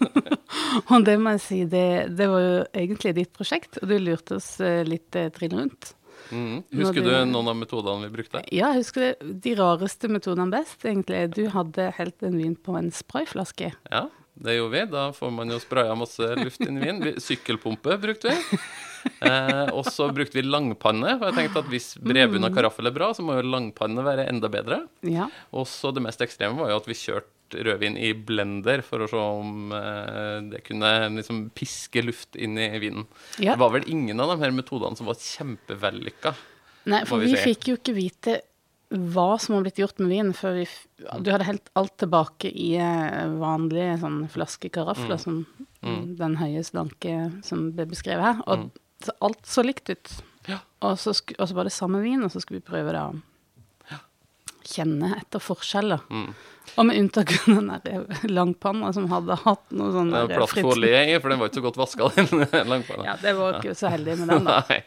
og 0.91 1.05
det 1.05 1.19
må 1.21 1.35
jeg 1.37 1.43
si, 1.45 1.61
det, 1.69 1.85
det 2.17 2.29
var 2.31 2.45
jo 2.45 2.55
egentlig 2.73 3.15
ditt 3.19 3.33
prosjekt, 3.37 3.81
og 3.83 3.91
du 3.91 3.99
lurte 4.01 4.39
oss 4.39 4.55
eh, 4.65 4.81
litt 4.89 5.19
eh, 5.19 5.29
trill 5.35 5.53
rundt. 5.59 5.93
Mm. 6.33 6.63
Husker 6.81 7.05
du, 7.05 7.11
du 7.11 7.29
noen 7.29 7.53
av 7.53 7.57
metodene 7.57 8.09
vi 8.09 8.17
brukte? 8.17 8.43
Ja, 8.49 8.73
jeg 8.73 8.83
husker 8.83 9.05
det, 9.05 9.35
de 9.45 9.55
rareste 9.61 10.11
metodene 10.13 10.49
best, 10.53 10.81
egentlig. 10.85 11.27
Du 11.37 11.45
hadde 11.53 11.91
helt 11.99 12.25
en 12.25 12.41
vin 12.41 12.57
på 12.57 12.77
en 12.81 12.89
sprayflaske. 12.97 13.75
Ja, 13.93 14.07
det 14.39 14.55
gjorde 14.59 14.75
vi. 14.75 14.85
Da 14.93 15.09
får 15.17 15.33
man 15.35 15.51
jo 15.51 15.59
spraya 15.63 15.97
masse 15.99 16.29
luft 16.39 16.63
inn 16.65 16.79
i 16.79 16.85
vinen. 16.85 17.17
Sykkelpumpe 17.23 17.99
brukte 18.03 18.35
vi. 18.35 18.61
Eh, 19.25 19.71
og 19.73 19.87
så 19.87 20.09
brukte 20.15 20.39
vi 20.39 20.43
langpanne. 20.47 21.17
For 21.19 21.31
jeg 21.31 21.37
tenkte 21.37 21.63
at 21.63 21.73
hvis 21.73 21.93
bredbunna 22.03 22.51
karaffel 22.55 22.91
er 22.91 22.95
bra, 22.95 23.11
så 23.15 23.25
må 23.25 23.39
jo 23.39 23.47
langpanne 23.47 24.05
være 24.05 24.29
enda 24.31 24.51
bedre. 24.53 24.83
Ja. 25.07 25.29
Og 25.55 25.69
så 25.71 25.93
det 25.95 26.03
mest 26.05 26.23
ekstreme 26.25 26.59
var 26.61 26.73
jo 26.73 26.81
at 26.81 26.89
vi 26.91 26.97
kjørte 26.99 27.63
rødvin 27.65 27.97
i 27.97 28.11
blender 28.13 28.83
for 28.85 29.01
å 29.01 29.09
se 29.09 29.23
om 29.39 29.73
eh, 29.73 30.35
det 30.51 30.61
kunne 30.67 30.93
liksom 31.17 31.47
piske 31.57 32.03
luft 32.05 32.37
inn 32.37 32.59
i 32.61 32.69
vinen. 32.83 33.07
ja. 33.39 33.55
Det 33.55 33.63
var 33.63 33.73
vel 33.79 33.89
ingen 33.89 34.21
av 34.21 34.35
de 34.35 34.43
her 34.43 34.53
metodene 34.55 34.99
som 34.99 35.09
var 35.09 35.17
kjempevellykka. 35.23 36.35
Nei, 36.89 37.03
for 37.09 37.21
vi 37.23 37.33
vi 37.33 37.41
fikk 37.51 37.71
jo 37.73 37.79
ikke 37.81 37.97
vite 37.97 38.39
hva 38.91 39.39
som 39.41 39.55
har 39.59 39.63
blitt 39.67 39.79
gjort 39.83 39.99
med 40.01 40.09
vinen 40.09 40.33
før 40.33 40.55
vi 40.63 40.63
Du 41.21 41.29
hadde 41.31 41.45
helt 41.45 41.69
alt 41.77 41.97
tilbake 42.01 42.49
i 42.49 42.71
eh, 42.81 43.27
vanlige 43.41 43.99
sånn 44.01 44.23
flaskekarafler, 44.33 45.19
som 45.21 45.43
Mm. 45.79 46.17
den 46.19 46.33
høye, 46.41 46.59
slanke 46.67 47.13
som 47.47 47.69
ble 47.71 47.85
beskrevet 47.87 48.25
her. 48.25 48.41
Og 48.51 48.71
så 49.05 49.13
alt 49.23 49.45
så 49.47 49.63
likt 49.63 49.89
ut. 49.93 50.11
Ja. 50.49 50.57
Og 50.83 50.97
så, 50.99 51.13
og 51.39 51.47
så 51.47 51.55
var 51.55 51.69
det 51.69 51.73
samme 51.73 52.01
vin, 52.03 52.25
og 52.27 52.33
så 52.35 52.41
skulle 52.43 52.59
vi 52.59 52.67
prøve 52.67 52.91
det. 52.97 53.23
kjenne 54.69 55.15
etter 55.17 55.41
forskjeller. 55.41 56.03
Mm. 56.13 56.33
Og 56.77 56.87
med 56.87 56.99
unntak 57.01 57.31
av 57.39 57.47
den 57.55 57.71
der 57.85 58.27
langpanna 58.29 58.91
som 58.93 59.07
hadde 59.09 59.39
hatt 59.41 59.71
noe 59.73 59.95
sånn 59.95 60.11
Plattfolie 60.29 61.05
i, 61.15 61.15
for 61.23 61.33
den 61.33 61.39
var 61.41 61.49
ikke 61.49 61.61
så 61.63 61.65
godt 61.65 61.79
vaska, 61.81 62.11
den 62.19 62.43
langpanna. 62.75 63.07
Ja, 63.07 63.15
det 63.23 63.33
var 63.39 63.61
ikke 63.63 63.77
så 63.79 63.89
heldig 63.95 64.19
med 64.21 64.29
den, 64.35 64.45
da. 64.51 64.59
Nei. 64.69 64.83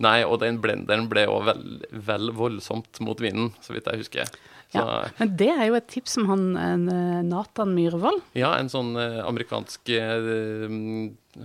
Nei, 0.00 0.20
og 0.24 0.38
den 0.40 0.56
blenderen 0.62 1.08
ble 1.12 1.26
òg 1.28 1.44
vel, 1.50 1.64
vel 1.92 2.30
voldsomt 2.32 3.00
mot 3.04 3.20
vinden, 3.20 3.52
så 3.60 3.74
vidt 3.76 3.86
jeg 3.90 4.00
husker. 4.04 4.30
Så, 4.70 4.78
Ja. 4.78 5.08
Men 5.18 5.32
det 5.36 5.48
er 5.50 5.64
jo 5.66 5.74
et 5.74 5.88
tips 5.90 6.12
som 6.14 6.28
han 6.30 6.44
en, 6.56 6.84
Nathan 7.26 7.72
Myhrvold 7.74 8.20
Ja, 8.38 8.52
en 8.54 8.68
sånn 8.70 8.92
eh, 9.02 9.16
amerikansk 9.26 9.90
eh, 9.90 10.28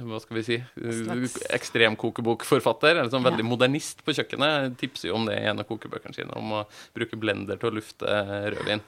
Hva 0.06 0.20
skal 0.22 0.38
vi 0.38 0.44
si 0.46 0.58
eh, 0.60 1.26
Ekstremkokebokforfatter. 1.58 3.00
En 3.02 3.10
sånn 3.10 3.26
Ja. 3.26 3.32
veldig 3.32 3.46
modernist 3.48 4.04
på 4.06 4.14
kjøkkenet. 4.14 4.78
Tipser 4.78 5.10
jo 5.10 5.16
om 5.18 5.26
det 5.26 5.40
i 5.42 5.48
en 5.50 5.60
av 5.60 5.66
kokebøkene 5.66 6.14
sine, 6.14 6.32
om 6.38 6.54
å 6.62 6.66
bruke 6.94 7.18
blender 7.18 7.58
til 7.58 7.72
å 7.72 7.76
lufte 7.80 8.06
eh, 8.06 8.52
rødvin. 8.54 8.82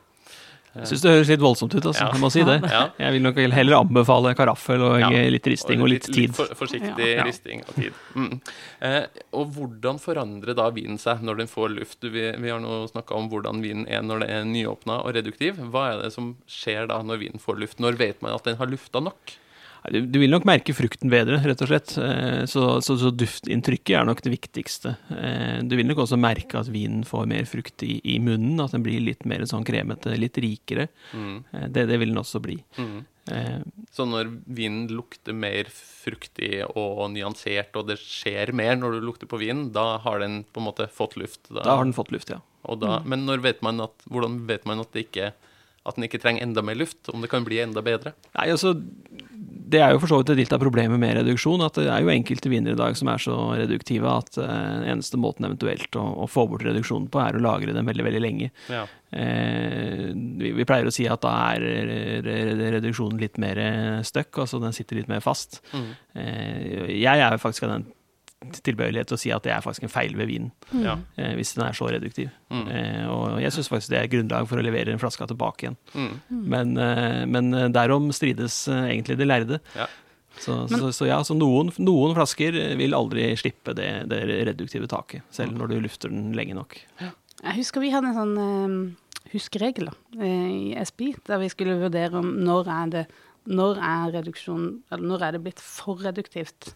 Jeg 0.77 0.89
syns 0.91 1.03
det 1.03 1.13
høres 1.13 1.29
litt 1.31 1.41
voldsomt 1.41 1.73
ut, 1.73 1.85
altså. 1.89 2.05
Jeg 2.11 2.21
må 2.21 2.29
si 2.33 2.43
det. 2.45 2.57
Jeg 2.99 3.13
vil 3.15 3.23
nok 3.25 3.39
heller 3.41 3.79
anbefale 3.79 4.33
karaffel 4.37 4.83
og 4.85 5.05
litt 5.33 5.49
risting 5.49 5.81
og 5.81 5.89
litt 5.93 6.09
tid. 6.11 6.35
for, 6.37 6.51
forsiktig 6.59 7.09
risting 7.25 7.63
og 7.65 7.73
tid. 7.77 7.97
Mm. 8.17 8.35
Eh, 8.85 8.99
og 9.39 9.55
hvordan 9.55 10.01
forandrer 10.03 10.57
da 10.57 10.67
vinen 10.75 11.01
seg 11.01 11.23
når 11.25 11.41
den 11.41 11.51
får 11.51 11.73
luft? 11.73 11.97
Vi, 12.03 12.27
vi 12.37 12.53
har 12.53 12.61
nå 12.61 12.83
snakka 12.91 13.17
om 13.17 13.31
hvordan 13.31 13.63
vinen 13.65 13.87
er 13.89 14.05
når 14.05 14.23
det 14.23 14.29
er 14.35 14.47
nyåpna 14.51 15.01
og 15.01 15.17
reduktiv. 15.17 15.57
Hva 15.73 15.89
er 15.93 16.05
det 16.05 16.13
som 16.13 16.35
skjer 16.51 16.91
da 16.91 17.01
når 17.05 17.23
vinen 17.25 17.41
får 17.41 17.61
luft? 17.63 17.81
Når 17.83 17.97
vet 17.99 18.21
man 18.21 18.37
at 18.37 18.47
den 18.47 18.59
har 18.61 18.69
lufta 18.69 19.01
nok? 19.03 19.37
Du, 19.91 19.99
du 20.09 20.17
vil 20.19 20.31
nok 20.33 20.43
merke 20.47 20.73
frukten 20.75 21.11
bedre, 21.11 21.37
rett 21.45 21.61
og 21.63 21.69
slett. 21.69 21.93
Eh, 22.01 22.45
Så, 22.49 22.63
så, 22.83 22.97
så 22.99 23.11
duftinntrykket 23.15 23.95
er 23.99 24.07
nok 24.09 24.21
det 24.25 24.33
viktigste. 24.33 24.95
Eh, 25.13 25.59
Du 25.63 25.75
vil 25.79 25.87
nok 25.87 26.01
også 26.05 26.17
merke 26.19 26.59
at 26.59 26.67
vinen 26.73 27.03
får 27.07 27.27
mer 27.29 27.45
frukt 27.47 27.83
i, 27.87 27.99
i 28.03 28.17
munnen, 28.19 28.59
at 28.63 28.71
den 28.75 28.83
blir 28.83 28.99
litt 29.03 29.23
mer 29.29 29.45
sånn 29.47 29.65
kremete, 29.67 30.15
litt 30.19 30.37
rikere. 30.43 30.87
Mm. 31.13 31.37
Eh, 31.53 31.67
Det, 31.69 31.85
det 31.91 31.99
vil 32.01 32.11
den 32.13 32.19
også 32.23 32.41
bli. 32.43 32.57
Mm. 32.77 32.97
Eh, 33.31 33.61
Så 33.91 34.05
når 34.07 34.29
vinen 34.47 34.87
lukter 34.91 35.33
mer 35.35 35.67
fruktig 35.71 36.63
og 36.75 37.09
nyansert, 37.11 37.75
og 37.79 37.87
det 37.89 37.97
skjer 37.99 38.53
mer 38.55 38.75
når 38.79 38.97
du 38.99 39.07
lukter 39.07 39.27
på 39.27 39.39
vinen, 39.41 39.71
da 39.75 39.97
har 40.03 40.19
den 40.23 40.41
på 40.51 40.61
en 40.63 40.67
måte 40.69 40.87
fått 40.91 41.17
luft? 41.19 41.47
Da 41.51 41.63
har 41.75 41.83
den 41.83 41.95
fått 41.97 42.11
luft, 42.15 42.29
ja. 42.31 42.39
og 42.67 42.79
da, 42.83 43.01
Men 43.05 43.25
når 43.27 43.43
vet 43.43 43.61
man 43.63 43.79
at, 43.83 43.95
hvordan 44.09 44.41
vet 44.47 44.65
man 44.67 44.79
at, 44.83 44.91
det 44.95 45.07
ikke, 45.07 45.33
at 45.87 45.95
den 45.95 46.07
ikke 46.07 46.19
trenger 46.23 46.43
enda 46.43 46.63
mer 46.63 46.75
luft? 46.79 47.07
Om 47.11 47.21
det 47.23 47.29
kan 47.31 47.43
bli 47.47 47.59
enda 47.63 47.83
bedre? 47.83 48.13
Nei, 48.35 48.47
altså, 48.51 48.73
det 49.67 49.81
er 49.83 49.91
jo 49.91 49.99
for 49.99 50.09
så 50.09 50.19
vidt 50.21 50.31
litt 50.39 50.53
av 50.55 50.61
problemet 50.63 50.99
med 51.01 51.17
reduksjon, 51.19 51.61
at 51.65 51.75
det 51.77 51.89
er 51.91 52.03
jo 52.03 52.11
enkelte 52.13 52.51
viner 52.51 52.73
i 52.73 52.79
dag 52.79 52.95
som 52.97 53.09
er 53.11 53.21
så 53.21 53.35
reduktive 53.59 54.07
at 54.09 54.39
uh, 54.39 54.85
eneste 54.87 55.19
måten 55.19 55.47
eventuelt 55.47 55.97
å, 55.99 56.05
å 56.23 56.27
få 56.31 56.45
bort 56.49 56.63
reduksjonen 56.65 57.09
på, 57.11 57.19
er 57.21 57.35
å 57.37 57.43
lagre 57.43 57.75
dem 57.75 57.89
veldig, 57.89 58.05
veldig 58.07 58.23
lenge. 58.23 58.49
Ja. 58.71 58.85
Uh, 59.11 60.13
vi, 60.39 60.53
vi 60.55 60.67
pleier 60.67 60.87
å 60.87 60.95
si 60.95 61.09
at 61.11 61.21
da 61.25 61.35
er 61.51 61.67
re- 61.67 62.21
re- 62.23 62.71
reduksjonen 62.77 63.19
litt 63.21 63.37
mer 63.43 63.61
støkk, 64.07 64.43
altså 64.45 64.61
den 64.63 64.75
sitter 64.75 65.01
litt 65.01 65.11
mer 65.11 65.21
fast. 65.25 65.59
Mm. 65.75 65.91
Uh, 66.15 66.87
jeg 66.95 67.13
er 67.27 67.35
jo 67.35 67.43
faktisk 67.43 67.67
av 67.67 67.75
den 67.75 67.87
tilbøyelighet 68.63 69.09
til 69.09 69.17
å 69.17 69.19
si 69.19 69.31
at 69.33 69.43
det 69.43 69.51
er 69.55 69.63
faktisk 69.65 69.83
en 69.87 69.91
feil 69.91 70.13
ved 70.15 70.27
vinen, 70.29 70.51
Ja. 70.77 70.97
eh, 71.17 71.33
hvis 71.35 71.55
den 71.57 71.65
er 71.65 71.73
så 71.73 71.87
reduktiv. 71.89 72.29
Mm. 72.51 72.67
Eh, 72.69 73.07
og 73.09 73.39
jeg 73.41 73.51
syns 73.51 73.69
faktisk 73.69 73.89
det 73.89 73.99
er 74.03 74.07
grunnlag 74.13 74.47
for 74.47 74.57
å 74.61 74.63
levere 74.63 74.93
en 74.93 74.99
flaske 75.01 75.27
tilbake 75.27 75.65
igjen. 75.65 75.77
Mm. 75.95 76.19
Men, 76.29 76.77
eh, 76.77 77.25
men 77.25 77.51
derom 77.73 78.11
strides 78.13 78.67
eh, 78.67 78.91
egentlig 78.93 79.17
de 79.17 79.25
lærde. 79.25 79.59
Ja. 79.75 79.87
Så, 80.37 80.69
Men- 80.69 80.79
så, 80.79 80.91
så 80.93 81.07
ja, 81.07 81.17
så 81.25 81.33
noen, 81.35 81.71
noen 81.81 82.13
flasker 82.13 82.53
vil 82.77 82.93
aldri 82.93 83.31
slippe 83.35 83.73
det, 83.73 84.07
det 84.07 84.21
reduktive 84.45 84.87
taket, 84.87 85.23
selv 85.31 85.57
når 85.57 85.67
du 85.69 85.79
lufter 85.81 86.09
den 86.13 86.31
lenge 86.37 86.53
nok. 86.53 86.77
Jeg 87.01 87.55
husker 87.57 87.81
vi 87.81 87.89
hadde 87.89 88.13
en 88.13 88.19
sånn 88.21 88.37
eh, 88.37 89.31
huskeregel 89.33 89.89
eh, 90.21 90.75
i 90.77 90.85
SPI, 90.85 91.15
der 91.25 91.39
vi 91.41 91.49
skulle 91.49 91.79
vurdere 91.81 92.13
om 92.21 92.35
når 92.45 92.67
er 92.69 92.87
det 92.93 93.07
når 93.47 93.79
er 93.79 94.17
når 94.99 95.23
er 95.23 95.37
det 95.37 95.43
blitt 95.45 95.61
for 95.63 96.03
reduktivt? 96.03 96.73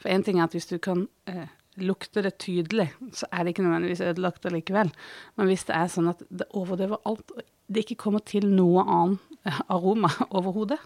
For 0.00 0.08
én 0.08 0.24
ting 0.24 0.40
er 0.40 0.48
at 0.48 0.56
hvis 0.56 0.70
du 0.70 0.78
kan 0.82 1.06
eh, 1.30 1.50
lukte 1.80 2.22
det 2.24 2.36
tydelig, 2.42 2.88
så 3.12 3.28
er 3.32 3.44
det 3.44 3.54
ikke 3.54 3.66
nødvendigvis 3.66 4.04
ødelagt 4.04 4.46
allikevel. 4.46 4.92
Men 5.36 5.50
hvis 5.50 5.66
det 5.68 5.76
er 5.76 5.92
sånn 5.92 6.10
at 6.12 6.22
det 6.30 6.48
overdøver 6.54 7.02
alt, 7.08 7.34
og 7.34 7.44
det 7.68 7.84
ikke 7.84 8.00
kommer 8.06 8.24
til 8.24 8.46
noe 8.50 8.84
annen 8.84 9.18
eh, 9.44 9.62
aroma 9.68 10.12
overhodet, 10.36 10.80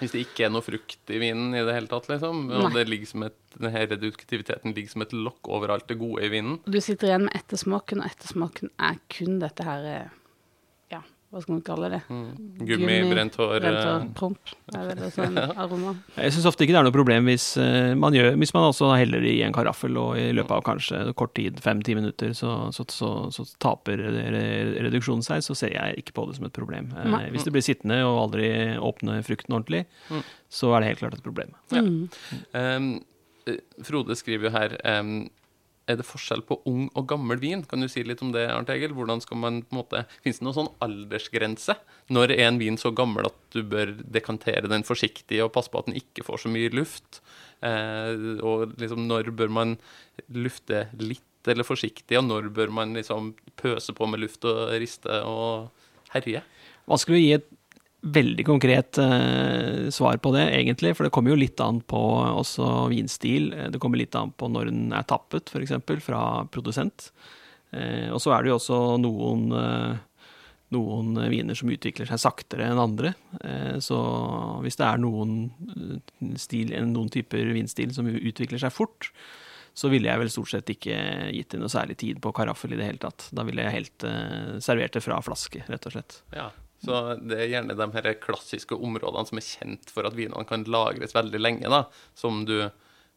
Hvis 0.00 0.10
det 0.10 0.24
ikke 0.24 0.48
er 0.48 0.50
noe 0.50 0.64
frukt 0.66 1.10
i 1.14 1.18
vinen 1.22 1.54
i 1.54 1.60
det 1.62 1.74
hele 1.76 1.86
tatt, 1.86 2.08
liksom, 2.10 2.48
og 2.50 2.64
Nei. 2.64 2.72
det 2.74 2.88
ligger 2.88 3.06
som 3.06 3.22
et, 3.28 3.36
denne 3.54 3.84
reduktiviteten 3.92 4.74
ligger 4.74 4.90
som 4.90 5.04
et 5.04 5.14
lokk 5.14 5.46
over 5.46 5.70
alt 5.70 5.86
det 5.86 6.00
gode 6.00 6.24
i 6.26 6.32
vinen 6.32 6.56
du 6.66 6.80
sitter 6.82 7.12
igjen 7.12 7.28
med 7.28 7.36
ettersmaken, 7.38 8.02
og 8.02 8.10
ettersmaken 8.10 8.72
er 8.82 8.98
kun 9.14 9.38
dette 9.38 9.66
her 9.68 9.86
eh, 9.92 10.16
hva 11.34 11.40
skal 11.42 11.56
man 11.56 11.62
kalle 11.66 11.88
det? 11.90 11.98
mm. 12.06 12.26
Gummi, 12.68 12.96
brent 13.10 13.34
hår 13.40 13.56
Brent 13.58 13.78
eh, 13.80 13.88
hår, 13.90 14.04
promp. 14.14 14.52
Det 14.70 14.78
er 14.78 14.90
vel 14.92 15.10
sånn 15.16 15.38
aroma. 15.64 15.94
Jeg 16.14 16.34
syns 16.36 16.46
ofte 16.46 16.62
ikke 16.62 16.76
det 16.76 16.80
er 16.80 16.86
noe 16.86 16.94
problem 16.94 17.26
hvis, 17.26 17.46
eh, 17.58 17.90
man, 17.98 18.14
gjør, 18.14 18.36
hvis 18.38 18.54
man 18.54 18.68
også 18.68 18.92
heller 18.94 19.26
i 19.26 19.34
en 19.42 19.54
karaffel, 19.56 19.98
og 19.98 20.14
i 20.20 20.28
løpet 20.36 20.54
av 20.54 20.62
kanskje 20.70 21.00
kort 21.18 21.34
tid, 21.34 21.58
fem-ti 21.64 21.96
minutter, 21.98 22.30
så, 22.38 22.54
så, 22.76 22.86
så, 22.94 23.10
så 23.34 23.46
taper 23.62 23.98
reduksjonen 24.86 25.24
seg, 25.26 25.42
så 25.44 25.56
ser 25.58 25.74
jeg 25.74 25.98
ikke 26.04 26.14
på 26.16 26.28
det 26.30 26.38
som 26.38 26.46
et 26.48 26.54
problem. 26.56 26.92
Eh, 26.96 27.10
Nei. 27.10 27.24
Hvis 27.34 27.46
det 27.48 27.54
blir 27.56 27.66
sittende 27.66 28.00
og 28.06 28.22
aldri 28.28 28.48
åpne 28.78 29.20
frukten 29.26 29.58
ordentlig, 29.58 29.84
Mm. 30.10 30.20
så 30.52 30.70
er 30.76 30.80
det 30.82 30.88
helt 30.92 31.00
klart 31.00 31.14
et 31.18 31.24
problem. 31.24 31.50
Ja. 31.72 31.80
Mm. 31.82 32.04
Um, 32.54 32.86
eh, 33.50 33.58
Frode 33.82 34.14
skriver 34.18 34.48
jo 34.48 34.52
her 34.54 34.74
um, 35.00 35.14
Er 35.84 35.98
det 36.00 36.06
forskjell 36.08 36.40
på 36.48 36.56
ung 36.70 36.86
og 36.96 37.06
gammel 37.10 37.40
vin? 37.42 37.62
Kan 37.68 37.84
du 37.84 37.88
si 37.92 38.00
litt 38.06 38.22
om 38.24 38.30
det, 38.32 38.46
Arnt 38.48 38.70
Egil? 38.72 38.94
Hvordan 38.96 39.20
skal 39.20 39.40
man 39.42 39.60
på 39.66 39.74
en 39.74 39.80
måte 39.82 40.04
Fins 40.24 40.40
det 40.40 40.46
noen 40.46 40.56
sånn 40.56 40.70
aldersgrense? 40.84 41.76
Når 42.14 42.32
er 42.38 42.46
en 42.46 42.60
vin 42.62 42.78
så 42.80 42.94
gammel 42.96 43.28
at 43.28 43.36
du 43.52 43.60
bør 43.68 43.92
dekantere 44.00 44.70
den 44.70 44.86
forsiktig 44.88 45.42
og 45.44 45.52
passe 45.56 45.72
på 45.72 45.82
at 45.82 45.90
den 45.90 45.98
ikke 46.00 46.24
får 46.24 46.44
så 46.44 46.52
mye 46.52 46.72
luft? 46.72 47.20
Eh, 47.64 48.40
og 48.40 48.74
liksom 48.80 49.04
når 49.10 49.28
bør 49.36 49.52
man 49.52 49.76
lufte 50.32 50.86
litt 51.00 51.52
eller 51.52 51.66
forsiktig, 51.68 52.16
og 52.16 52.24
når 52.30 52.48
bør 52.56 52.72
man 52.72 52.96
liksom 52.96 53.34
pøse 53.60 53.92
på 53.92 54.08
med 54.08 54.22
luft 54.22 54.46
og 54.48 54.72
riste 54.80 55.20
og 55.28 55.68
herje? 56.14 56.40
Vanskelig 56.88 57.18
å 57.18 57.20
gi 57.20 57.32
et 57.36 57.50
veldig 58.04 58.44
konkret 58.46 58.98
eh, 59.00 59.90
svar 59.90 60.18
på 60.20 60.32
det, 60.34 60.44
egentlig, 60.52 60.92
for 60.96 61.06
det 61.06 61.12
kommer 61.14 61.32
jo 61.32 61.40
litt 61.40 61.60
an 61.64 61.80
på 61.80 62.00
også 62.28 62.88
vinstil. 62.92 63.50
Det 63.72 63.80
kommer 63.82 64.00
litt 64.00 64.16
an 64.18 64.34
på 64.36 64.50
når 64.52 64.68
den 64.70 64.90
er 64.96 65.06
tappet, 65.08 65.48
f.eks., 65.48 65.78
fra 66.04 66.24
produsent. 66.52 67.08
Eh, 67.72 68.10
og 68.12 68.20
så 68.22 68.34
er 68.34 68.44
det 68.44 68.52
jo 68.52 68.58
også 68.58 68.80
noen, 69.00 69.46
eh, 69.56 70.26
noen 70.74 71.14
viner 71.32 71.56
som 71.58 71.70
utvikler 71.72 72.10
seg 72.10 72.20
saktere 72.20 72.68
enn 72.68 72.82
andre. 72.82 73.14
Eh, 73.40 73.78
så 73.84 74.00
hvis 74.64 74.76
det 74.80 74.88
er 74.90 75.00
noen, 75.00 75.38
eh, 75.72 76.36
stil, 76.40 76.74
noen 76.90 77.12
typer 77.12 77.54
vinstil 77.56 77.94
som 77.96 78.10
utvikler 78.10 78.60
seg 78.60 78.74
fort, 78.74 79.10
så 79.74 79.88
ville 79.90 80.06
jeg 80.06 80.20
vel 80.20 80.30
stort 80.30 80.52
sett 80.52 80.68
ikke 80.70 80.98
gitt 81.34 81.50
det 81.50 81.58
noe 81.58 81.72
særlig 81.72 81.96
tid 81.98 82.20
på 82.22 82.30
karaffel 82.36 82.76
i 82.76 82.78
det 82.78 82.86
hele 82.86 83.02
tatt. 83.02 83.26
Da 83.34 83.42
ville 83.46 83.64
jeg 83.64 83.74
helt 83.80 84.06
eh, 84.06 84.60
servert 84.62 84.94
det 84.94 85.02
fra 85.02 85.18
flaske, 85.24 85.64
rett 85.66 85.88
og 85.88 85.96
slett. 85.96 86.20
Ja, 86.36 86.52
så 86.84 87.02
det 87.20 87.38
er 87.40 87.52
gjerne 87.54 87.76
de 87.78 87.86
her 87.96 88.14
klassiske 88.22 88.76
områdene 88.76 89.26
som 89.28 89.38
er 89.40 89.46
kjent 89.48 89.90
for 89.94 90.06
at 90.06 90.14
vinene 90.18 90.44
kan 90.48 90.64
lagres 90.64 91.14
veldig 91.16 91.40
lenge, 91.40 91.70
da, 91.72 91.84
som 92.14 92.44
du 92.48 92.58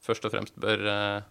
først 0.03 0.25
og 0.25 0.31
fremst 0.35 0.55
bør 0.61 0.85
eh, 0.87 1.21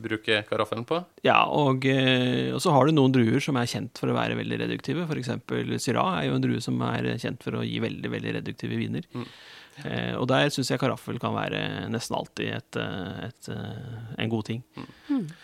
bruke 0.00 0.38
karaffelen 0.48 0.86
på. 0.88 1.02
Ja, 1.26 1.42
og, 1.52 1.84
eh, 1.86 2.50
og 2.56 2.60
så 2.64 2.72
har 2.72 2.86
du 2.88 2.94
noen 2.96 3.12
druer 3.12 3.40
som 3.44 3.58
er 3.60 3.68
kjent 3.68 3.98
for 4.00 4.08
å 4.08 4.16
være 4.16 4.38
veldig 4.38 4.58
reduktive. 4.62 5.04
F.eks. 5.04 5.28
Syrah 5.84 6.14
er 6.22 6.30
jo 6.30 6.36
en 6.38 6.44
drue 6.46 6.60
som 6.64 6.80
er 6.88 7.10
kjent 7.20 7.42
for 7.44 7.58
å 7.60 7.64
gi 7.66 7.78
veldig 7.84 8.10
veldig 8.14 8.32
reduktive 8.40 8.78
viner. 8.80 9.04
Mm. 9.12 9.26
Eh, 9.84 10.14
og 10.18 10.26
der 10.28 10.48
syns 10.52 10.68
jeg 10.72 10.80
karaffel 10.80 11.20
kan 11.20 11.32
være 11.36 11.60
nesten 11.92 12.16
alltid 12.16 12.48
et, 12.56 12.76
et, 12.80 13.28
et, 13.28 13.50
eh, 13.54 14.00
en 14.24 14.32
god 14.32 14.48
ting. 14.48 14.64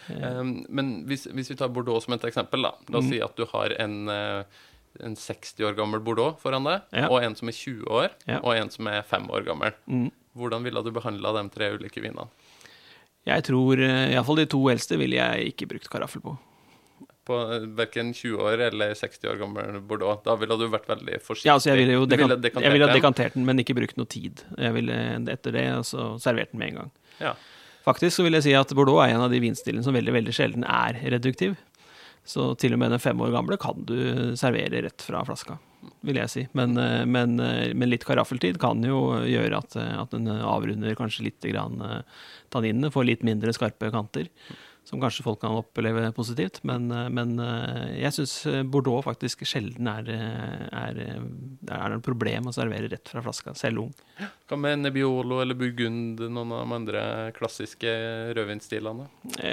Um, 0.09 0.51
men 0.69 0.91
hvis, 1.09 1.27
hvis 1.33 1.53
vi 1.53 1.57
tar 1.61 1.71
Bordeaux 1.73 2.05
som 2.05 2.17
et 2.17 2.25
eksempel, 2.29 2.65
da. 2.67 2.73
La 2.93 2.99
oss 3.01 3.07
Mm. 3.07 3.13
si 3.13 3.21
at 3.25 3.37
du 3.37 3.45
har 3.53 3.73
en, 3.81 4.09
eh, 4.09 4.43
en 5.05 5.17
60 5.17 5.65
år 5.69 5.77
gammel 5.77 6.01
Bordeaux 6.01 6.39
foran 6.41 6.65
deg, 6.65 6.83
Ja. 6.93 7.09
og 7.09 7.23
en 7.23 7.35
som 7.37 7.49
er 7.49 7.53
20 7.53 7.85
år, 7.89 8.11
Ja. 8.27 8.39
og 8.43 8.55
en 8.57 8.71
som 8.71 8.87
er 8.87 9.03
5 9.03 9.29
år 9.31 9.45
gammel. 9.45 9.73
Mm. 9.89 10.11
Hvordan 10.37 10.63
ville 10.65 10.83
du 10.85 10.91
behandla 10.93 11.33
de 11.43 11.49
tre 11.51 11.71
ulike 11.77 12.01
vinene? 12.03 12.29
Jeg 13.27 13.43
tror 13.49 13.81
eh, 13.83 14.13
iallfall 14.15 14.37
de 14.37 14.47
to 14.47 14.61
eldste 14.71 14.97
ville 15.01 15.17
jeg 15.17 15.53
ikke 15.53 15.67
brukt 15.69 15.89
karaffel 15.91 16.23
på. 16.23 16.37
På 17.27 17.41
verken 17.75 18.13
20 18.15 18.39
år 18.39 18.61
eller 18.69 18.95
60 18.95 19.27
år 19.33 19.39
gammel 19.41 19.81
Bordeaux. 19.83 20.21
Da 20.23 20.37
ville 20.37 20.57
du 20.57 20.69
vært 20.71 20.87
veldig 20.87 21.19
forsiktig. 21.25 21.49
Ja, 21.49 21.55
altså 21.59 21.73
jeg 21.73 21.81
ville 21.81 21.97
jo 21.97 22.05
Du 22.07 22.15
dekan 22.15 22.29
ville 22.31 22.63
jeg 22.63 22.73
ville 22.73 22.93
dekantert 22.93 23.35
den, 23.35 23.45
men 23.45 23.59
ikke 23.59 23.75
brukt 23.75 23.97
noe 23.99 24.07
tid. 24.07 24.45
Jeg 24.57 24.73
ville 24.77 24.95
etter 25.33 25.51
det 25.57 25.65
altså, 25.75 26.21
servert 26.23 26.53
den 26.53 26.61
med 26.61 26.69
en 26.69 26.75
gang. 26.85 26.91
Ja. 27.19 27.35
Faktisk 27.87 28.17
så 28.19 28.23
vil 28.27 28.35
jeg 28.39 28.43
si 28.47 28.55
at 28.55 28.71
Bordeaux 28.75 29.03
er 29.03 29.15
en 29.15 29.23
av 29.27 29.31
de 29.31 29.39
vinstilene 29.43 29.83
som 29.83 29.95
veldig 29.95 30.15
veldig 30.15 30.33
sjelden 30.35 30.65
er 30.67 30.99
reduktiv. 31.17 31.57
Så 32.27 32.51
til 32.59 32.75
og 32.75 32.81
med 32.83 32.91
den 32.91 33.03
fem 33.03 33.21
år 33.23 33.33
gamle 33.35 33.59
kan 33.61 33.85
du 33.87 33.97
servere 34.39 34.83
rett 34.89 35.05
fra 35.07 35.23
flaska, 35.27 35.57
vil 36.07 36.19
jeg 36.19 36.33
si. 36.33 36.45
Men, 36.59 36.77
eh, 36.81 37.05
men, 37.07 37.39
eh, 37.41 37.73
men 37.73 37.93
litt 37.93 38.07
karaffeltid 38.07 38.59
kan 38.63 38.83
jo 38.83 39.23
gjøre 39.23 39.63
at, 39.63 39.77
eh, 39.79 39.93
at 40.03 40.11
den 40.11 40.27
avrunder 40.27 40.99
kanskje 40.99 41.29
litt 41.29 41.47
tanninene, 41.47 42.91
får 42.91 43.07
litt 43.07 43.23
mindre 43.27 43.55
skarpe 43.55 43.93
kanter. 43.95 44.27
Som 44.87 45.01
kanskje 45.03 45.25
folk 45.27 45.41
kan 45.43 45.57
oppleve 45.59 46.13
positivt. 46.15 46.63
Men, 46.67 46.89
eh, 46.95 47.09
men 47.11 47.37
eh, 47.43 47.97
jeg 48.05 48.15
syns 48.17 48.35
Bordeaux 48.71 49.05
faktisk 49.07 49.43
sjelden 49.49 49.91
er, 49.91 50.11
er, 50.71 51.01
er 51.03 51.97
et 51.97 52.07
problem 52.07 52.49
å 52.49 52.55
servere 52.55 52.91
rett 52.93 53.11
fra 53.11 53.25
flaska, 53.25 53.55
selv 53.59 53.87
ung. 53.87 53.93
Hva 54.47 54.59
med 54.61 54.85
Nebbiolo 54.85 55.41
eller 55.43 55.59
Burgund, 55.59 56.23
noen 56.23 56.55
av 56.55 56.63
de 56.63 56.77
andre 56.79 57.05
klassiske 57.37 57.91
rødvinstilene? 58.39 59.09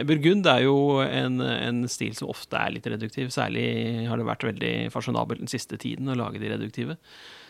Burgund 0.07 0.49
er 0.49 0.65
jo 0.67 0.77
en, 1.03 1.41
en, 1.41 1.83
stil 1.89 2.13
som 2.17 2.31
ofte 2.31 2.59
er 2.59 2.75
litt 2.77 2.89
reduktiv. 2.93 3.33
Særlig 3.33 3.65
har 4.07 4.21
det 4.21 4.29
vært 4.29 4.47
veldig 4.53 4.73
fasjonabelt 4.93 5.43
den 5.43 5.51
siste 5.51 5.81
tiden 5.81 6.13
å 6.13 6.19
lage 6.19 6.41
de 6.41 6.53
reduktive. 6.53 6.99